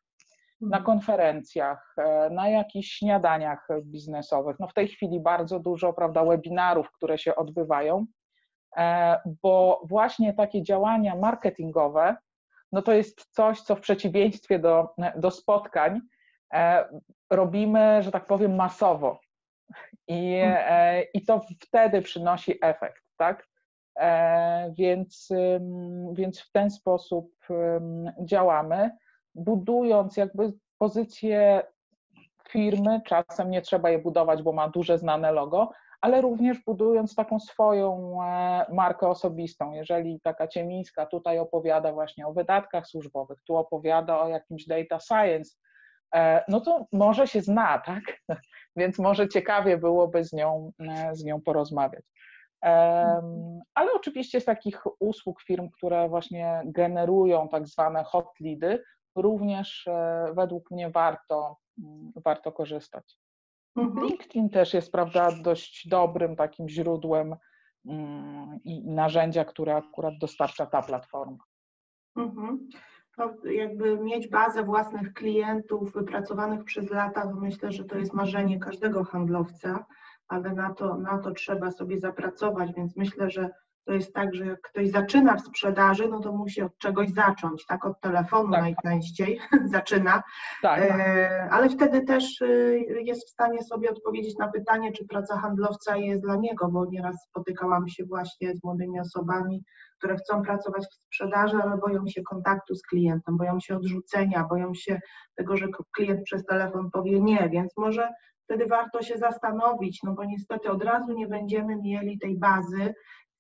na 0.62 0.78
mhm. 0.78 0.84
konferencjach, 0.84 1.96
e, 1.98 2.30
na 2.30 2.50
jakichś 2.50 2.90
śniadaniach 2.90 3.68
biznesowych. 3.84 4.60
No 4.60 4.68
w 4.68 4.74
tej 4.74 4.88
chwili 4.88 5.20
bardzo 5.20 5.60
dużo 5.60 5.94
prawda, 5.94 6.26
webinarów, 6.26 6.92
które 6.92 7.18
się 7.18 7.36
odbywają, 7.36 8.06
e, 8.78 9.18
bo 9.44 9.82
właśnie 9.86 10.34
takie 10.34 10.64
działania 10.64 11.16
marketingowe, 11.16 12.16
no 12.72 12.82
to 12.82 12.94
jest 12.94 13.26
coś, 13.32 13.62
co 13.62 13.76
w 13.76 13.82
przeciwieństwie 13.82 14.60
do, 14.60 14.90
do 15.16 15.32
spotkań 15.32 16.02
robimy, 17.30 18.04
że 18.04 18.12
tak 18.12 18.26
powiem, 18.26 18.56
masowo. 18.56 19.20
I, 20.08 20.36
mhm. 20.36 20.64
e, 20.68 21.02
I 21.02 21.26
to 21.26 21.42
wtedy 21.62 22.02
przynosi 22.02 22.58
efekt, 22.62 23.04
tak? 23.18 23.48
E, 24.00 24.74
więc, 24.78 25.30
więc 26.14 26.40
w 26.40 26.52
ten 26.52 26.70
sposób 26.70 27.32
działamy, 28.26 28.92
budując 29.36 30.18
jakby 30.18 30.54
pozycję 30.78 31.64
firmy, 32.50 33.02
czasem 33.06 33.50
nie 33.50 33.62
trzeba 33.62 33.90
je 33.90 34.00
budować, 34.00 34.44
bo 34.44 34.52
ma 34.52 34.70
duże 34.70 34.98
znane 34.98 35.32
logo, 35.32 35.72
ale 36.02 36.22
również 36.22 36.60
budując 36.66 37.16
taką 37.16 37.40
swoją 37.40 38.18
e, 38.24 38.66
markę 38.74 39.08
osobistą. 39.08 39.72
Jeżeli 39.72 40.20
taka 40.22 40.48
Ciemińska 40.48 41.06
tutaj 41.06 41.40
opowiada 41.40 41.94
właśnie 41.94 42.28
o 42.28 42.34
wydatkach 42.34 42.88
służbowych, 42.88 43.40
tu 43.48 43.56
opowiada 43.56 44.20
o 44.20 44.28
jakimś 44.28 44.66
data 44.66 45.00
science, 45.00 45.58
no 46.48 46.62
to 46.62 46.86
może 46.92 47.28
się 47.28 47.42
zna, 47.42 47.80
tak? 47.80 48.04
więc 48.76 49.00
może 49.00 49.30
ciekawie 49.30 49.78
byłoby 49.78 50.24
z 50.24 50.34
nią, 50.34 50.72
e, 50.80 51.16
z 51.16 51.24
nią 51.24 51.42
porozmawiać. 51.42 52.04
Ale 53.76 53.94
oczywiście 53.96 54.42
z 54.42 54.46
takich 54.46 54.84
usług 55.00 55.42
firm, 55.42 55.70
które 55.70 56.10
właśnie 56.10 56.62
generują 56.66 57.50
tak 57.50 57.68
zwane 57.68 58.04
hot 58.04 58.28
leady, 58.40 58.84
również 59.16 59.88
e, 59.88 60.26
według 60.36 60.72
mnie 60.72 60.90
warto, 60.90 61.58
mm, 61.84 62.12
warto 62.26 62.52
korzystać. 62.52 63.18
Mhm. 63.76 64.08
LinkedIn 64.08 64.50
też 64.50 64.74
jest, 64.74 64.92
prawda, 64.92 65.30
dość 65.42 65.88
dobrym 65.88 66.36
takim 66.36 66.70
źródłem 66.70 67.36
mm, 67.86 68.60
i 68.64 68.86
narzędzia, 68.86 69.46
które 69.46 69.76
akurat 69.76 70.14
dostarcza 70.20 70.66
ta 70.66 70.82
platforma. 70.82 71.44
Mhm 72.18 72.70
jakby 73.44 73.98
mieć 73.98 74.28
bazę 74.28 74.64
własnych 74.64 75.14
klientów 75.14 75.94
wypracowanych 75.94 76.64
przez 76.64 76.90
lata, 76.90 77.28
to 77.28 77.36
myślę, 77.36 77.72
że 77.72 77.84
to 77.84 77.98
jest 77.98 78.14
marzenie 78.14 78.60
każdego 78.60 79.04
handlowca, 79.04 79.86
ale 80.28 80.54
na 80.54 80.74
to, 80.74 80.98
na 80.98 81.18
to 81.18 81.32
trzeba 81.32 81.72
sobie 81.72 82.00
zapracować, 82.00 82.74
więc 82.74 82.96
myślę, 82.96 83.30
że 83.30 83.50
to 83.86 83.94
jest 83.94 84.14
tak, 84.14 84.36
że 84.36 84.46
jak 84.46 84.62
ktoś 84.62 84.90
zaczyna 84.90 85.36
w 85.36 85.42
sprzedaży, 85.42 86.08
no 86.08 86.20
to 86.20 86.32
musi 86.32 86.62
od 86.62 86.78
czegoś 86.78 87.10
zacząć, 87.10 87.66
tak? 87.66 87.86
Od 87.86 88.02
telefonu 88.02 88.52
tak. 88.52 88.62
najczęściej 88.62 89.40
zaczyna, 89.74 90.24
tak. 90.62 90.82
E, 90.82 91.48
ale 91.52 91.70
wtedy 91.70 92.02
też 92.02 92.42
e, 92.42 92.48
jest 92.80 93.28
w 93.28 93.30
stanie 93.30 93.64
sobie 93.64 93.92
odpowiedzieć 93.92 94.38
na 94.38 94.48
pytanie, 94.48 94.92
czy 94.92 95.06
praca 95.06 95.38
handlowca 95.38 95.98
jest 95.98 96.22
dla 96.22 96.36
niego, 96.36 96.68
bo 96.68 96.86
nieraz 96.86 97.16
spotykałam 97.30 97.88
się 97.88 98.06
właśnie 98.06 98.56
z 98.56 98.64
młodymi 98.64 99.00
osobami, 99.00 99.64
które 99.98 100.16
chcą 100.16 100.44
pracować 100.44 100.84
w 100.84 100.94
sprzedaży, 100.94 101.58
ale 101.64 101.78
boją 101.78 102.08
się 102.08 102.22
kontaktu 102.24 102.76
z 102.76 102.82
klientem, 102.82 103.38
boją 103.38 103.60
się 103.60 103.76
odrzucenia, 103.76 104.48
boją 104.50 104.74
się 104.74 105.00
tego, 105.36 105.58
że 105.58 105.68
klient 105.96 106.24
przez 106.24 106.46
telefon 106.46 106.92
powie 106.92 107.22
nie, 107.22 107.50
więc 107.50 107.78
może 107.78 108.10
wtedy 108.44 108.66
warto 108.68 109.02
się 109.02 109.18
zastanowić, 109.18 110.04
no 110.04 110.14
bo 110.14 110.26
niestety 110.26 110.72
od 110.72 110.84
razu 110.84 111.14
nie 111.14 111.28
będziemy 111.28 111.76
mieli 111.76 112.20
tej 112.20 112.40
bazy. 112.40 112.94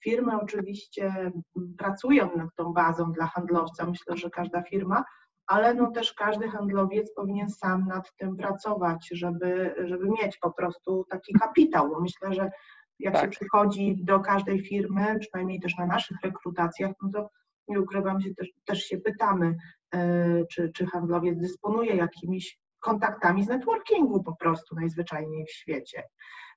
Firmy 0.04 0.42
oczywiście 0.42 1.32
pracują 1.78 2.30
nad 2.36 2.50
tą 2.56 2.74
bazą 2.74 3.12
dla 3.12 3.28
handlowca, 3.28 3.86
myślę, 3.86 4.18
że 4.18 4.30
każda 4.30 4.62
firma, 4.62 5.04
ale 5.48 5.74
no 5.74 5.92
też 5.92 6.13
każdy 6.13 6.50
handlowiec 6.50 7.13
powinien 7.13 7.50
sam 7.50 7.86
nad 7.88 8.16
tym 8.16 8.36
pracować, 8.36 9.10
żeby, 9.12 9.76
żeby 9.86 10.10
mieć 10.10 10.38
po 10.38 10.52
prostu 10.52 11.06
taki 11.10 11.34
kapitał, 11.34 11.89
bo 11.89 12.02
myślę, 12.02 12.34
że 12.34 12.52
jak 13.00 13.13
tak. 13.13 13.24
się 13.24 13.30
przychodzi 13.30 13.96
do 14.04 14.20
każdej 14.20 14.60
firmy, 14.60 15.20
przynajmniej 15.20 15.60
też 15.60 15.78
na 15.78 15.86
naszych 15.86 16.18
rekrutacjach, 16.24 16.92
no 17.02 17.10
to 17.13 17.30
nie 17.68 17.82
ukrywam 17.82 18.22
się, 18.22 18.36
też, 18.36 18.50
też 18.66 18.84
się 18.84 18.98
pytamy, 18.98 19.56
yy, 19.94 20.46
czy, 20.52 20.72
czy 20.76 20.86
handlowiec 20.86 21.39
dysponuje 21.39 21.96
jakimiś 21.96 22.60
kontaktami 22.84 23.43
z 23.43 23.48
networkingu 23.48 24.24
po 24.24 24.36
prostu 24.36 24.76
najzwyczajniej 24.76 25.46
w 25.46 25.52
świecie. 25.52 26.04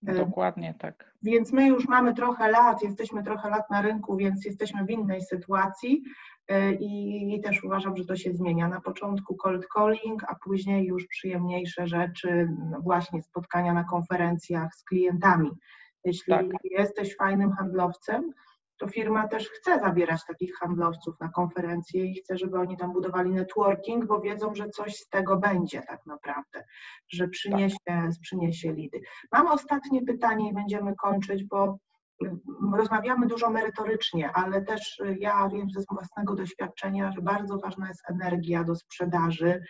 E, 0.07 0.15
Dokładnie 0.15 0.75
tak. 0.79 1.15
Więc 1.23 1.53
my 1.53 1.67
już 1.67 1.89
mamy 1.89 2.15
trochę 2.15 2.51
lat, 2.51 2.83
jesteśmy 2.83 3.23
trochę 3.23 3.51
lat 3.51 3.71
na 3.71 3.83
rynku, 3.83 4.17
więc 4.17 4.45
jesteśmy 4.45 4.85
w 4.85 4.91
innej 4.91 5.23
sytuacji 5.23 6.03
e, 6.49 6.75
i, 6.75 7.35
i 7.35 7.41
też 7.41 7.65
uważam, 7.65 7.97
że 7.97 8.05
to 8.05 8.17
się 8.17 8.33
zmienia. 8.33 8.69
Na 8.69 8.81
początku 8.81 9.37
cold 9.37 9.67
calling, 9.75 10.25
a 10.29 10.35
później 10.45 10.87
już 10.87 11.07
przyjemniejsze 11.07 11.87
rzeczy, 11.87 12.49
no 12.71 12.81
właśnie 12.81 13.23
spotkania 13.23 13.73
na 13.73 13.85
konferencjach 13.85 14.75
z 14.75 14.85
klientami. 14.85 15.51
Jeśli 16.05 16.35
tak. 16.35 16.47
jesteś 16.65 17.17
fajnym 17.17 17.53
handlowcem, 17.53 18.33
to 18.79 18.89
firma 18.89 19.29
też 19.29 19.49
chce 19.51 19.81
zabierać 19.81 20.21
takich 20.27 20.57
handlowców 20.57 21.15
na 21.21 21.29
konferencje 21.29 22.07
i 22.07 22.15
chce, 22.15 22.39
żeby 22.39 22.59
oni 22.59 22.77
tam 22.77 22.93
budowali 22.93 23.31
networking, 23.31 24.07
bo 24.07 24.21
wiedzą, 24.21 24.55
że 24.55 24.69
coś 24.69 24.97
z 24.97 25.09
tego 25.09 25.37
będzie 25.37 25.83
tak 25.83 26.07
naprawdę, 26.07 26.65
że 27.09 27.29
przyniesie, 27.29 27.77
tak. 27.85 28.11
przyniesie 28.23 28.73
lidy. 28.73 29.01
Mam 29.33 29.47
ostatnie 29.47 30.03
pytanie 30.03 30.51
i 30.51 30.55
będziemy 30.55 30.95
kończyć, 30.95 31.45
bo 31.45 31.79
mm, 32.23 32.41
rozmawiamy 32.75 33.27
dużo 33.27 33.51
merytorycznie, 33.51 34.33
ale 34.33 34.63
też 34.63 35.03
ja 35.19 35.49
wiem 35.49 35.71
ze 35.71 35.81
własnego 35.91 36.35
doświadczenia, 36.35 37.13
że 37.13 37.23
bardzo 37.23 37.59
ważna 37.59 37.89
jest 37.89 38.11
energia 38.11 38.65
do 38.65 38.75
sprzedaży, 38.75 39.63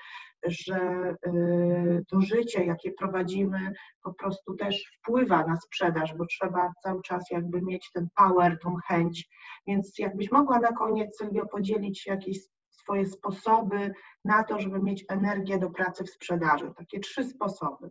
że 0.50 1.14
y, 1.26 2.04
to 2.08 2.20
życie, 2.20 2.64
jakie 2.64 2.92
prowadzimy, 2.92 3.72
po 4.02 4.14
prostu 4.14 4.54
też 4.54 4.84
wpływa 4.98 5.46
na 5.46 5.56
sprzedaż, 5.56 6.14
bo 6.14 6.26
trzeba 6.26 6.72
cały 6.82 7.02
czas 7.02 7.30
jakby 7.30 7.62
mieć 7.62 7.90
ten 7.94 8.08
power, 8.16 8.58
tą 8.62 8.76
chęć. 8.88 9.28
Więc 9.66 9.98
jakbyś 9.98 10.32
mogła 10.32 10.58
na 10.58 10.72
koniec, 10.72 11.16
Sylwio, 11.18 11.46
podzielić 11.46 12.00
się 12.00 12.10
jakieś 12.10 12.38
swoje 12.70 13.06
sposoby 13.06 13.92
na 14.24 14.44
to, 14.44 14.60
żeby 14.60 14.82
mieć 14.82 15.04
energię 15.08 15.58
do 15.58 15.70
pracy 15.70 16.04
w 16.04 16.10
sprzedaży. 16.10 16.72
Takie 16.76 17.00
trzy 17.00 17.24
sposoby. 17.24 17.90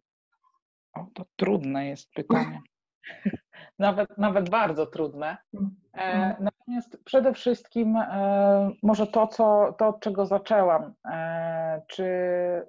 O, 0.94 1.06
to 1.14 1.26
trudne 1.36 1.88
jest 1.88 2.12
pytanie. 2.12 2.62
nawet, 3.80 4.18
nawet 4.18 4.50
bardzo 4.50 4.86
trudne. 4.86 5.38
E, 5.54 6.02
mhm. 6.02 6.36
natomiast 6.40 7.04
przede 7.04 7.34
wszystkim 7.34 7.96
e, 7.98 8.72
może 8.84 9.08
to, 9.08 9.28
co, 9.28 9.76
to, 9.78 9.88
od 9.88 10.00
czego 10.00 10.26
zaczęłam, 10.26 10.94
e, 11.06 11.82
czy, 11.88 12.08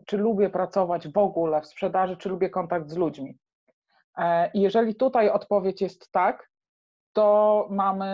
czy 0.06 0.16
lubię 0.16 0.50
pracować 0.50 1.08
w 1.08 1.18
ogóle 1.18 1.60
w 1.60 1.66
sprzedaży, 1.66 2.16
czy 2.16 2.28
lubię 2.28 2.50
kontakt 2.50 2.90
z 2.90 2.96
ludźmi. 2.96 3.38
I 4.54 4.60
jeżeli 4.60 4.94
tutaj 4.94 5.30
odpowiedź 5.30 5.80
jest 5.80 6.12
tak, 6.12 6.50
to 7.12 7.66
mamy 7.70 8.06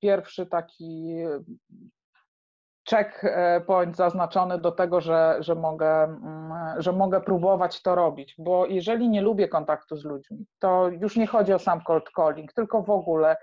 pierwszy 0.00 0.46
taki 0.46 1.16
checkpoint 2.90 3.96
zaznaczony 3.96 4.58
do 4.58 4.72
tego, 4.72 5.00
że, 5.00 5.36
że, 5.40 5.54
mogę, 5.54 6.04
mm, 6.04 6.82
że 6.82 6.92
mogę 6.92 7.20
próbować 7.20 7.82
to 7.82 7.94
robić, 7.94 8.34
bo 8.38 8.66
jeżeli 8.66 9.08
nie 9.08 9.22
lubię 9.22 9.48
kontaktu 9.48 9.96
z 9.96 10.04
ludźmi, 10.04 10.46
to 10.58 10.88
już 10.88 11.16
nie 11.16 11.26
chodzi 11.26 11.52
o 11.52 11.58
sam 11.58 11.80
cold 11.80 12.10
calling, 12.16 12.52
tylko 12.52 12.82
w 12.82 12.90
ogóle 12.90 13.36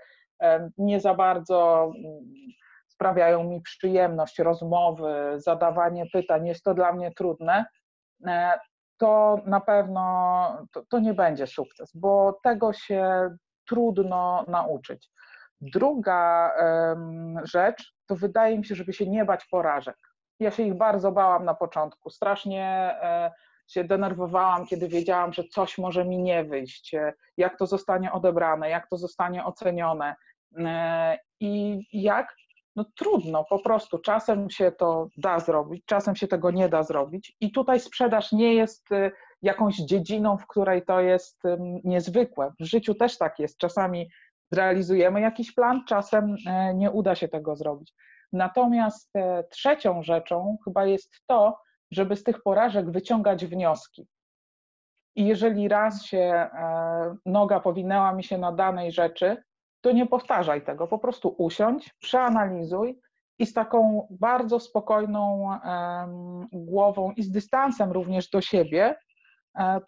nie 0.78 1.00
za 1.00 1.14
bardzo 1.14 1.90
mm, 1.96 2.24
sprawiają 2.88 3.44
mi 3.44 3.60
przyjemność 3.60 4.38
rozmowy, 4.38 5.14
zadawanie 5.36 6.06
pytań, 6.12 6.46
jest 6.46 6.64
to 6.64 6.74
dla 6.74 6.92
mnie 6.92 7.12
trudne, 7.12 7.64
e, 8.26 8.58
to 8.98 9.38
na 9.46 9.60
pewno 9.60 10.66
to, 10.72 10.82
to 10.88 10.98
nie 10.98 11.14
będzie 11.14 11.46
sukces, 11.46 11.90
bo 11.94 12.38
tego 12.42 12.72
się 12.72 13.30
trudno 13.68 14.44
nauczyć. 14.48 15.10
Druga 15.60 16.50
rzecz 17.44 17.93
to 18.06 18.16
wydaje 18.16 18.58
mi 18.58 18.64
się, 18.64 18.74
żeby 18.74 18.92
się 18.92 19.06
nie 19.06 19.24
bać 19.24 19.46
porażek. 19.50 19.96
Ja 20.40 20.50
się 20.50 20.62
ich 20.62 20.74
bardzo 20.74 21.12
bałam 21.12 21.44
na 21.44 21.54
początku. 21.54 22.10
Strasznie 22.10 22.64
e, 23.02 23.32
się 23.66 23.84
denerwowałam, 23.84 24.66
kiedy 24.66 24.88
wiedziałam, 24.88 25.32
że 25.32 25.44
coś 25.44 25.78
może 25.78 26.04
mi 26.04 26.18
nie 26.18 26.44
wyjść, 26.44 26.94
e, 26.94 27.12
jak 27.36 27.58
to 27.58 27.66
zostanie 27.66 28.12
odebrane, 28.12 28.70
jak 28.70 28.88
to 28.88 28.96
zostanie 28.96 29.44
ocenione. 29.44 30.14
E, 30.58 31.18
I 31.40 31.80
jak? 31.92 32.34
No 32.76 32.84
trudno, 32.96 33.44
po 33.44 33.58
prostu 33.58 33.98
czasem 33.98 34.50
się 34.50 34.72
to 34.72 35.08
da 35.16 35.40
zrobić, 35.40 35.84
czasem 35.86 36.16
się 36.16 36.28
tego 36.28 36.50
nie 36.50 36.68
da 36.68 36.82
zrobić. 36.82 37.36
I 37.40 37.52
tutaj 37.52 37.80
sprzedaż 37.80 38.32
nie 38.32 38.54
jest 38.54 38.88
jakąś 39.42 39.76
dziedziną, 39.76 40.38
w 40.38 40.46
której 40.46 40.84
to 40.84 41.00
jest 41.00 41.42
niezwykłe. 41.84 42.52
W 42.60 42.64
życiu 42.64 42.94
też 42.94 43.18
tak 43.18 43.38
jest. 43.38 43.58
Czasami 43.58 44.08
zrealizujemy 44.54 45.20
jakiś 45.20 45.54
plan, 45.54 45.84
czasem 45.88 46.36
e, 46.46 46.74
nie 46.74 46.90
uda 46.90 47.14
się 47.14 47.28
tego 47.28 47.56
zrobić. 47.56 47.94
Natomiast 48.32 49.16
e, 49.16 49.44
trzecią 49.50 50.02
rzeczą 50.02 50.56
chyba 50.64 50.86
jest 50.86 51.14
to, 51.26 51.58
żeby 51.90 52.16
z 52.16 52.22
tych 52.22 52.42
porażek 52.42 52.90
wyciągać 52.90 53.46
wnioski. 53.46 54.06
I 55.16 55.26
jeżeli 55.26 55.68
raz 55.68 56.02
się 56.02 56.18
e, 56.18 56.48
noga 57.26 57.60
powinęła 57.60 58.12
mi 58.12 58.24
się 58.24 58.38
na 58.38 58.52
danej 58.52 58.92
rzeczy, 58.92 59.42
to 59.80 59.92
nie 59.92 60.06
powtarzaj 60.06 60.64
tego, 60.64 60.86
po 60.86 60.98
prostu 60.98 61.34
usiądź, 61.38 61.94
przeanalizuj 62.00 63.00
i 63.38 63.46
z 63.46 63.52
taką 63.52 64.06
bardzo 64.10 64.60
spokojną 64.60 65.50
głową 66.52 67.12
i 67.12 67.22
z 67.22 67.30
dystansem 67.30 67.92
również 67.92 68.30
do 68.30 68.40
siebie 68.40 68.96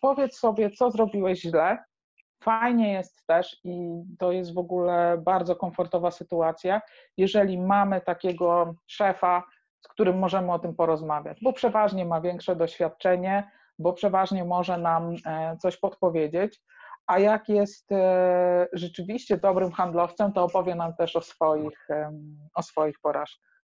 powiedz 0.02 0.38
sobie, 0.38 0.70
co 0.70 0.90
zrobiłeś 0.90 1.40
źle, 1.40 1.78
Fajnie 2.42 2.92
jest 2.92 3.26
też 3.26 3.60
i 3.64 4.02
to 4.18 4.32
jest 4.32 4.54
w 4.54 4.58
ogóle 4.58 5.18
bardzo 5.18 5.56
komfortowa 5.56 6.10
sytuacja, 6.10 6.80
jeżeli 7.16 7.58
mamy 7.58 8.00
takiego 8.00 8.74
szefa, 8.86 9.42
z 9.80 9.88
którym 9.88 10.18
możemy 10.18 10.52
o 10.52 10.58
tym 10.58 10.74
porozmawiać, 10.74 11.38
bo 11.42 11.52
przeważnie 11.52 12.04
ma 12.04 12.20
większe 12.20 12.56
doświadczenie, 12.56 13.50
bo 13.78 13.92
przeważnie 13.92 14.44
może 14.44 14.78
nam 14.78 15.14
e, 15.26 15.56
coś 15.56 15.76
podpowiedzieć, 15.76 16.62
a 17.06 17.18
jak 17.18 17.48
jest 17.48 17.92
e, 17.92 18.66
rzeczywiście 18.72 19.36
dobrym 19.36 19.72
handlowcem, 19.72 20.32
to 20.32 20.44
opowie 20.44 20.74
nam 20.74 20.94
też 20.94 21.16
o 21.16 21.20
swoich, 21.20 21.88
o 22.54 22.62
swoich 22.62 23.00
porażkach. 23.00 23.62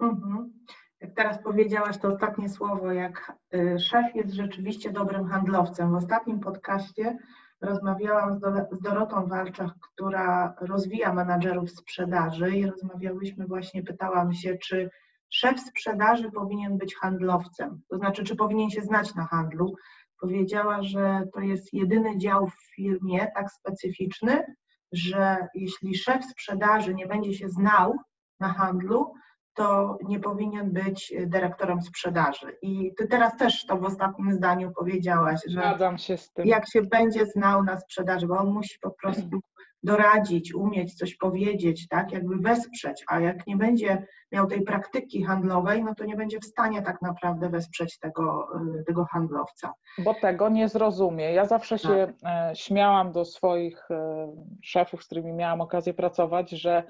Mhm. 0.00 0.52
Jak 1.00 1.14
teraz 1.14 1.42
powiedziałaś 1.42 1.98
to 1.98 2.08
ostatnie 2.08 2.48
słowo, 2.48 2.92
jak 2.92 3.32
e, 3.54 3.78
szef 3.78 4.14
jest 4.14 4.34
rzeczywiście 4.34 4.92
dobrym 4.92 5.26
handlowcem. 5.26 5.90
W 5.92 5.94
ostatnim 5.94 6.40
podcaście 6.40 7.18
rozmawiałam 7.62 8.34
z 8.34 8.40
Dorotą 8.82 9.26
Walczak, 9.26 9.70
która 9.80 10.54
rozwija 10.60 11.14
menadżerów 11.14 11.70
sprzedaży 11.70 12.50
i 12.50 12.66
rozmawiałyśmy 12.66 13.46
właśnie, 13.46 13.82
pytałam 13.82 14.32
się, 14.32 14.58
czy 14.58 14.90
szef 15.30 15.60
sprzedaży 15.60 16.30
powinien 16.30 16.78
być 16.78 16.96
handlowcem, 16.96 17.80
to 17.88 17.96
znaczy, 17.96 18.24
czy 18.24 18.36
powinien 18.36 18.70
się 18.70 18.82
znać 18.82 19.14
na 19.14 19.26
handlu. 19.26 19.74
Powiedziała, 20.20 20.82
że 20.82 21.22
to 21.34 21.40
jest 21.40 21.74
jedyny 21.74 22.18
dział 22.18 22.46
w 22.46 22.74
firmie 22.74 23.26
tak 23.34 23.50
specyficzny, 23.50 24.44
że 24.92 25.48
jeśli 25.54 25.94
szef 25.94 26.24
sprzedaży 26.24 26.94
nie 26.94 27.06
będzie 27.06 27.34
się 27.34 27.48
znał 27.48 27.96
na 28.40 28.48
handlu, 28.48 29.14
to 29.54 29.98
nie 30.08 30.20
powinien 30.20 30.72
być 30.72 31.14
dyrektorem 31.26 31.82
sprzedaży. 31.82 32.56
I 32.62 32.94
ty 32.98 33.06
teraz 33.06 33.36
też 33.36 33.66
to 33.66 33.76
w 33.76 33.84
ostatnim 33.84 34.32
zdaniu 34.32 34.72
powiedziałaś, 34.78 35.40
że 35.46 35.78
się 35.98 36.16
jak 36.44 36.68
się 36.68 36.82
będzie 36.82 37.26
znał 37.26 37.64
na 37.64 37.80
sprzedaży, 37.80 38.26
bo 38.26 38.38
on 38.38 38.52
musi 38.52 38.78
po 38.80 38.90
prostu 38.90 39.40
doradzić, 39.82 40.54
umieć 40.54 40.94
coś 40.94 41.16
powiedzieć, 41.16 41.88
tak, 41.88 42.12
jakby 42.12 42.36
wesprzeć, 42.36 43.04
a 43.08 43.20
jak 43.20 43.46
nie 43.46 43.56
będzie 43.56 44.06
miał 44.32 44.46
tej 44.46 44.62
praktyki 44.62 45.24
handlowej, 45.24 45.84
no 45.84 45.94
to 45.94 46.04
nie 46.04 46.16
będzie 46.16 46.38
w 46.40 46.44
stanie 46.44 46.82
tak 46.82 47.02
naprawdę 47.02 47.48
wesprzeć 47.48 47.98
tego, 47.98 48.48
y, 48.80 48.84
tego 48.84 49.04
handlowca. 49.04 49.72
Bo 49.98 50.14
tego 50.14 50.48
nie 50.48 50.68
zrozumie. 50.68 51.32
Ja 51.32 51.46
zawsze 51.46 51.78
tak. 51.78 51.82
się 51.82 52.12
e, 52.24 52.52
śmiałam 52.54 53.12
do 53.12 53.24
swoich 53.24 53.90
e, 53.90 54.28
szefów, 54.62 55.02
z 55.02 55.06
którymi 55.06 55.32
miałam 55.32 55.60
okazję 55.60 55.94
pracować, 55.94 56.50
że 56.50 56.84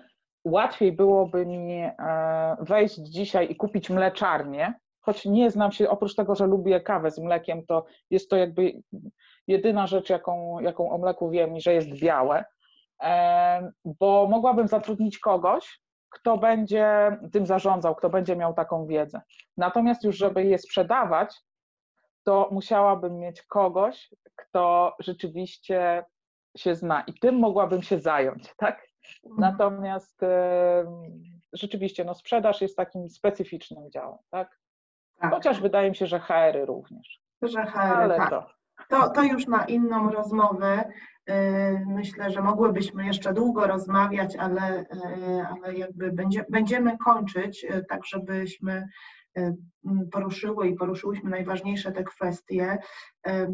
łatwiej 0.44 0.92
byłoby 0.92 1.46
mi 1.46 1.82
e, 1.82 1.92
wejść 2.60 2.94
dzisiaj 2.96 3.50
i 3.50 3.56
kupić 3.56 3.90
mleczarnię, 3.90 4.74
choć 5.00 5.24
nie 5.24 5.50
znam 5.50 5.72
się, 5.72 5.90
oprócz 5.90 6.14
tego, 6.14 6.34
że 6.34 6.46
lubię 6.46 6.80
kawę 6.80 7.10
z 7.10 7.18
mlekiem, 7.18 7.66
to 7.66 7.84
jest 8.10 8.30
to 8.30 8.36
jakby 8.36 8.72
jedyna 9.46 9.86
rzecz, 9.86 10.10
jaką, 10.10 10.60
jaką 10.60 10.90
o 10.90 10.98
mleku 10.98 11.30
wiem, 11.30 11.60
że 11.60 11.74
jest 11.74 12.00
białe, 12.00 12.44
e, 13.02 13.72
bo 13.84 14.26
mogłabym 14.30 14.68
zatrudnić 14.68 15.18
kogoś, 15.18 15.80
kto 16.10 16.38
będzie 16.38 17.16
tym 17.32 17.46
zarządzał, 17.46 17.94
kto 17.94 18.10
będzie 18.10 18.36
miał 18.36 18.54
taką 18.54 18.86
wiedzę. 18.86 19.20
Natomiast 19.56 20.04
już, 20.04 20.16
żeby 20.16 20.44
je 20.44 20.58
sprzedawać, 20.58 21.40
to 22.24 22.48
musiałabym 22.52 23.18
mieć 23.18 23.42
kogoś, 23.42 24.10
kto 24.36 24.94
rzeczywiście 24.98 26.04
się 26.56 26.74
zna 26.74 27.04
i 27.06 27.14
tym 27.14 27.38
mogłabym 27.38 27.82
się 27.82 27.98
zająć, 27.98 28.54
tak? 28.56 28.91
Natomiast 29.38 30.22
e, 30.22 30.84
rzeczywiście 31.52 32.04
no, 32.04 32.14
sprzedaż 32.14 32.60
jest 32.60 32.76
takim 32.76 33.08
specyficznym 33.08 33.90
działem, 33.90 34.18
tak? 34.30 34.58
Tak. 35.20 35.30
Chociaż 35.34 35.60
wydaje 35.60 35.90
mi 35.90 35.96
się, 35.96 36.06
że 36.06 36.20
HR-y 36.20 36.66
również. 36.66 37.22
Że 37.42 37.66
HR, 37.66 37.78
Ale 37.78 38.16
tak. 38.16 38.30
to. 38.30 38.46
To, 38.88 39.10
to 39.10 39.22
już 39.22 39.46
na 39.46 39.64
inną 39.64 40.10
rozmowę. 40.10 40.84
Y, 41.30 41.84
myślę, 41.86 42.30
że 42.30 42.42
mogłybyśmy 42.42 43.06
jeszcze 43.06 43.32
długo 43.32 43.66
rozmawiać, 43.66 44.36
ale, 44.36 44.80
y, 44.80 44.86
ale 45.50 45.74
jakby 45.74 46.12
będzie, 46.12 46.44
będziemy 46.48 46.98
kończyć, 46.98 47.64
y, 47.64 47.84
tak 47.88 48.06
żebyśmy 48.06 48.88
poruszyły 50.12 50.68
i 50.68 50.74
poruszyłyśmy 50.74 51.30
najważniejsze 51.30 51.92
te 51.92 52.04
kwestie. 52.04 52.78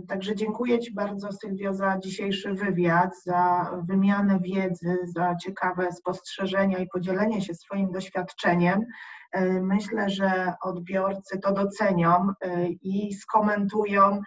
Także 0.09 0.35
dziękuję 0.35 0.79
Ci 0.79 0.95
bardzo, 0.95 1.33
Sylwio, 1.33 1.74
za 1.74 1.99
dzisiejszy 1.99 2.53
wywiad, 2.55 3.22
za 3.22 3.70
wymianę 3.89 4.39
wiedzy, 4.43 4.97
za 5.05 5.35
ciekawe 5.35 5.93
spostrzeżenia 5.93 6.79
i 6.79 6.89
podzielenie 6.89 7.43
się 7.43 7.55
swoim 7.55 7.91
doświadczeniem. 7.91 8.85
Myślę, 9.61 10.11
że 10.11 10.55
odbiorcy 10.62 11.39
to 11.39 11.53
docenią 11.53 12.29
i 12.83 13.14
skomentują 13.14 14.20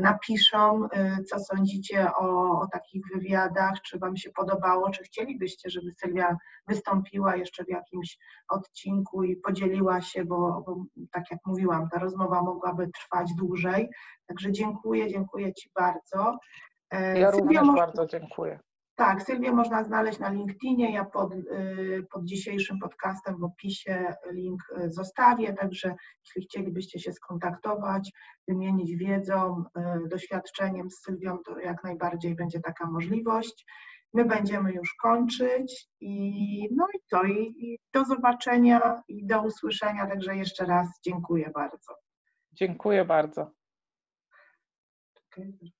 napiszą, 0.00 0.84
y, 0.84 1.24
co 1.24 1.38
sądzicie 1.38 2.14
o, 2.14 2.60
o, 2.60 2.68
takich 2.72 3.02
wywiadach, 3.14 3.80
czy 3.82 3.98
Wam 3.98 4.16
się 4.16 4.30
podobało, 4.30 4.90
czy 4.90 5.02
chcielibyście, 5.02 5.70
żeby 5.70 5.92
Sylwia 5.96 6.36
wystąpiła 6.66 7.36
jeszcze 7.36 7.64
w 7.64 7.68
jakimś 7.68 8.18
odcinku 8.48 9.22
i 9.22 9.36
podzieliła 9.36 10.00
się, 10.00 10.24
bo, 10.24 10.62
bo 10.66 10.84
tak 11.12 11.30
jak 11.30 11.40
mówiłam, 11.46 11.88
ta 11.88 11.98
rozmowa 11.98 12.42
mogłaby 12.42 12.90
trwać 12.90 13.34
dłużej. 13.34 13.88
Także 14.26 14.52
dziękuję, 14.52 15.08
dziękuję 15.08 15.54
Ci 15.54 15.70
bardzo. 15.74 16.38
E, 16.90 17.20
ja 17.20 17.30
również 17.30 17.62
może... 17.62 17.78
bardzo 17.78 18.06
dziękuję. 18.06 18.60
Tak, 18.98 19.22
Sylwię 19.22 19.52
można 19.52 19.84
znaleźć 19.84 20.18
na 20.18 20.30
LinkedInie. 20.30 20.92
Ja 20.92 21.04
pod, 21.04 21.32
y, 21.32 22.06
pod 22.10 22.24
dzisiejszym 22.24 22.78
podcastem 22.78 23.38
w 23.38 23.44
opisie 23.44 24.14
link 24.30 24.62
y, 24.78 24.90
zostawię, 24.90 25.52
także 25.52 25.94
jeśli 26.24 26.42
chcielibyście 26.42 26.98
się 26.98 27.12
skontaktować, 27.12 28.12
wymienić 28.48 28.96
wiedzą, 28.96 29.64
y, 30.04 30.08
doświadczeniem 30.08 30.90
z 30.90 31.00
Sylwią, 31.02 31.38
to 31.38 31.58
jak 31.58 31.84
najbardziej 31.84 32.34
będzie 32.34 32.60
taka 32.60 32.90
możliwość. 32.90 33.66
My 34.14 34.24
będziemy 34.24 34.72
już 34.72 34.94
kończyć 34.94 35.88
i 36.00 36.68
no 36.76 36.86
i 36.94 36.98
to 37.10 37.24
i, 37.24 37.54
i 37.58 37.78
do 37.92 38.04
zobaczenia 38.04 39.02
i 39.08 39.26
do 39.26 39.42
usłyszenia. 39.42 40.06
Także 40.06 40.36
jeszcze 40.36 40.64
raz 40.64 40.88
dziękuję 41.04 41.50
bardzo. 41.54 41.94
Dziękuję 42.52 43.04
bardzo. 43.04 43.50
Okay. 45.32 45.77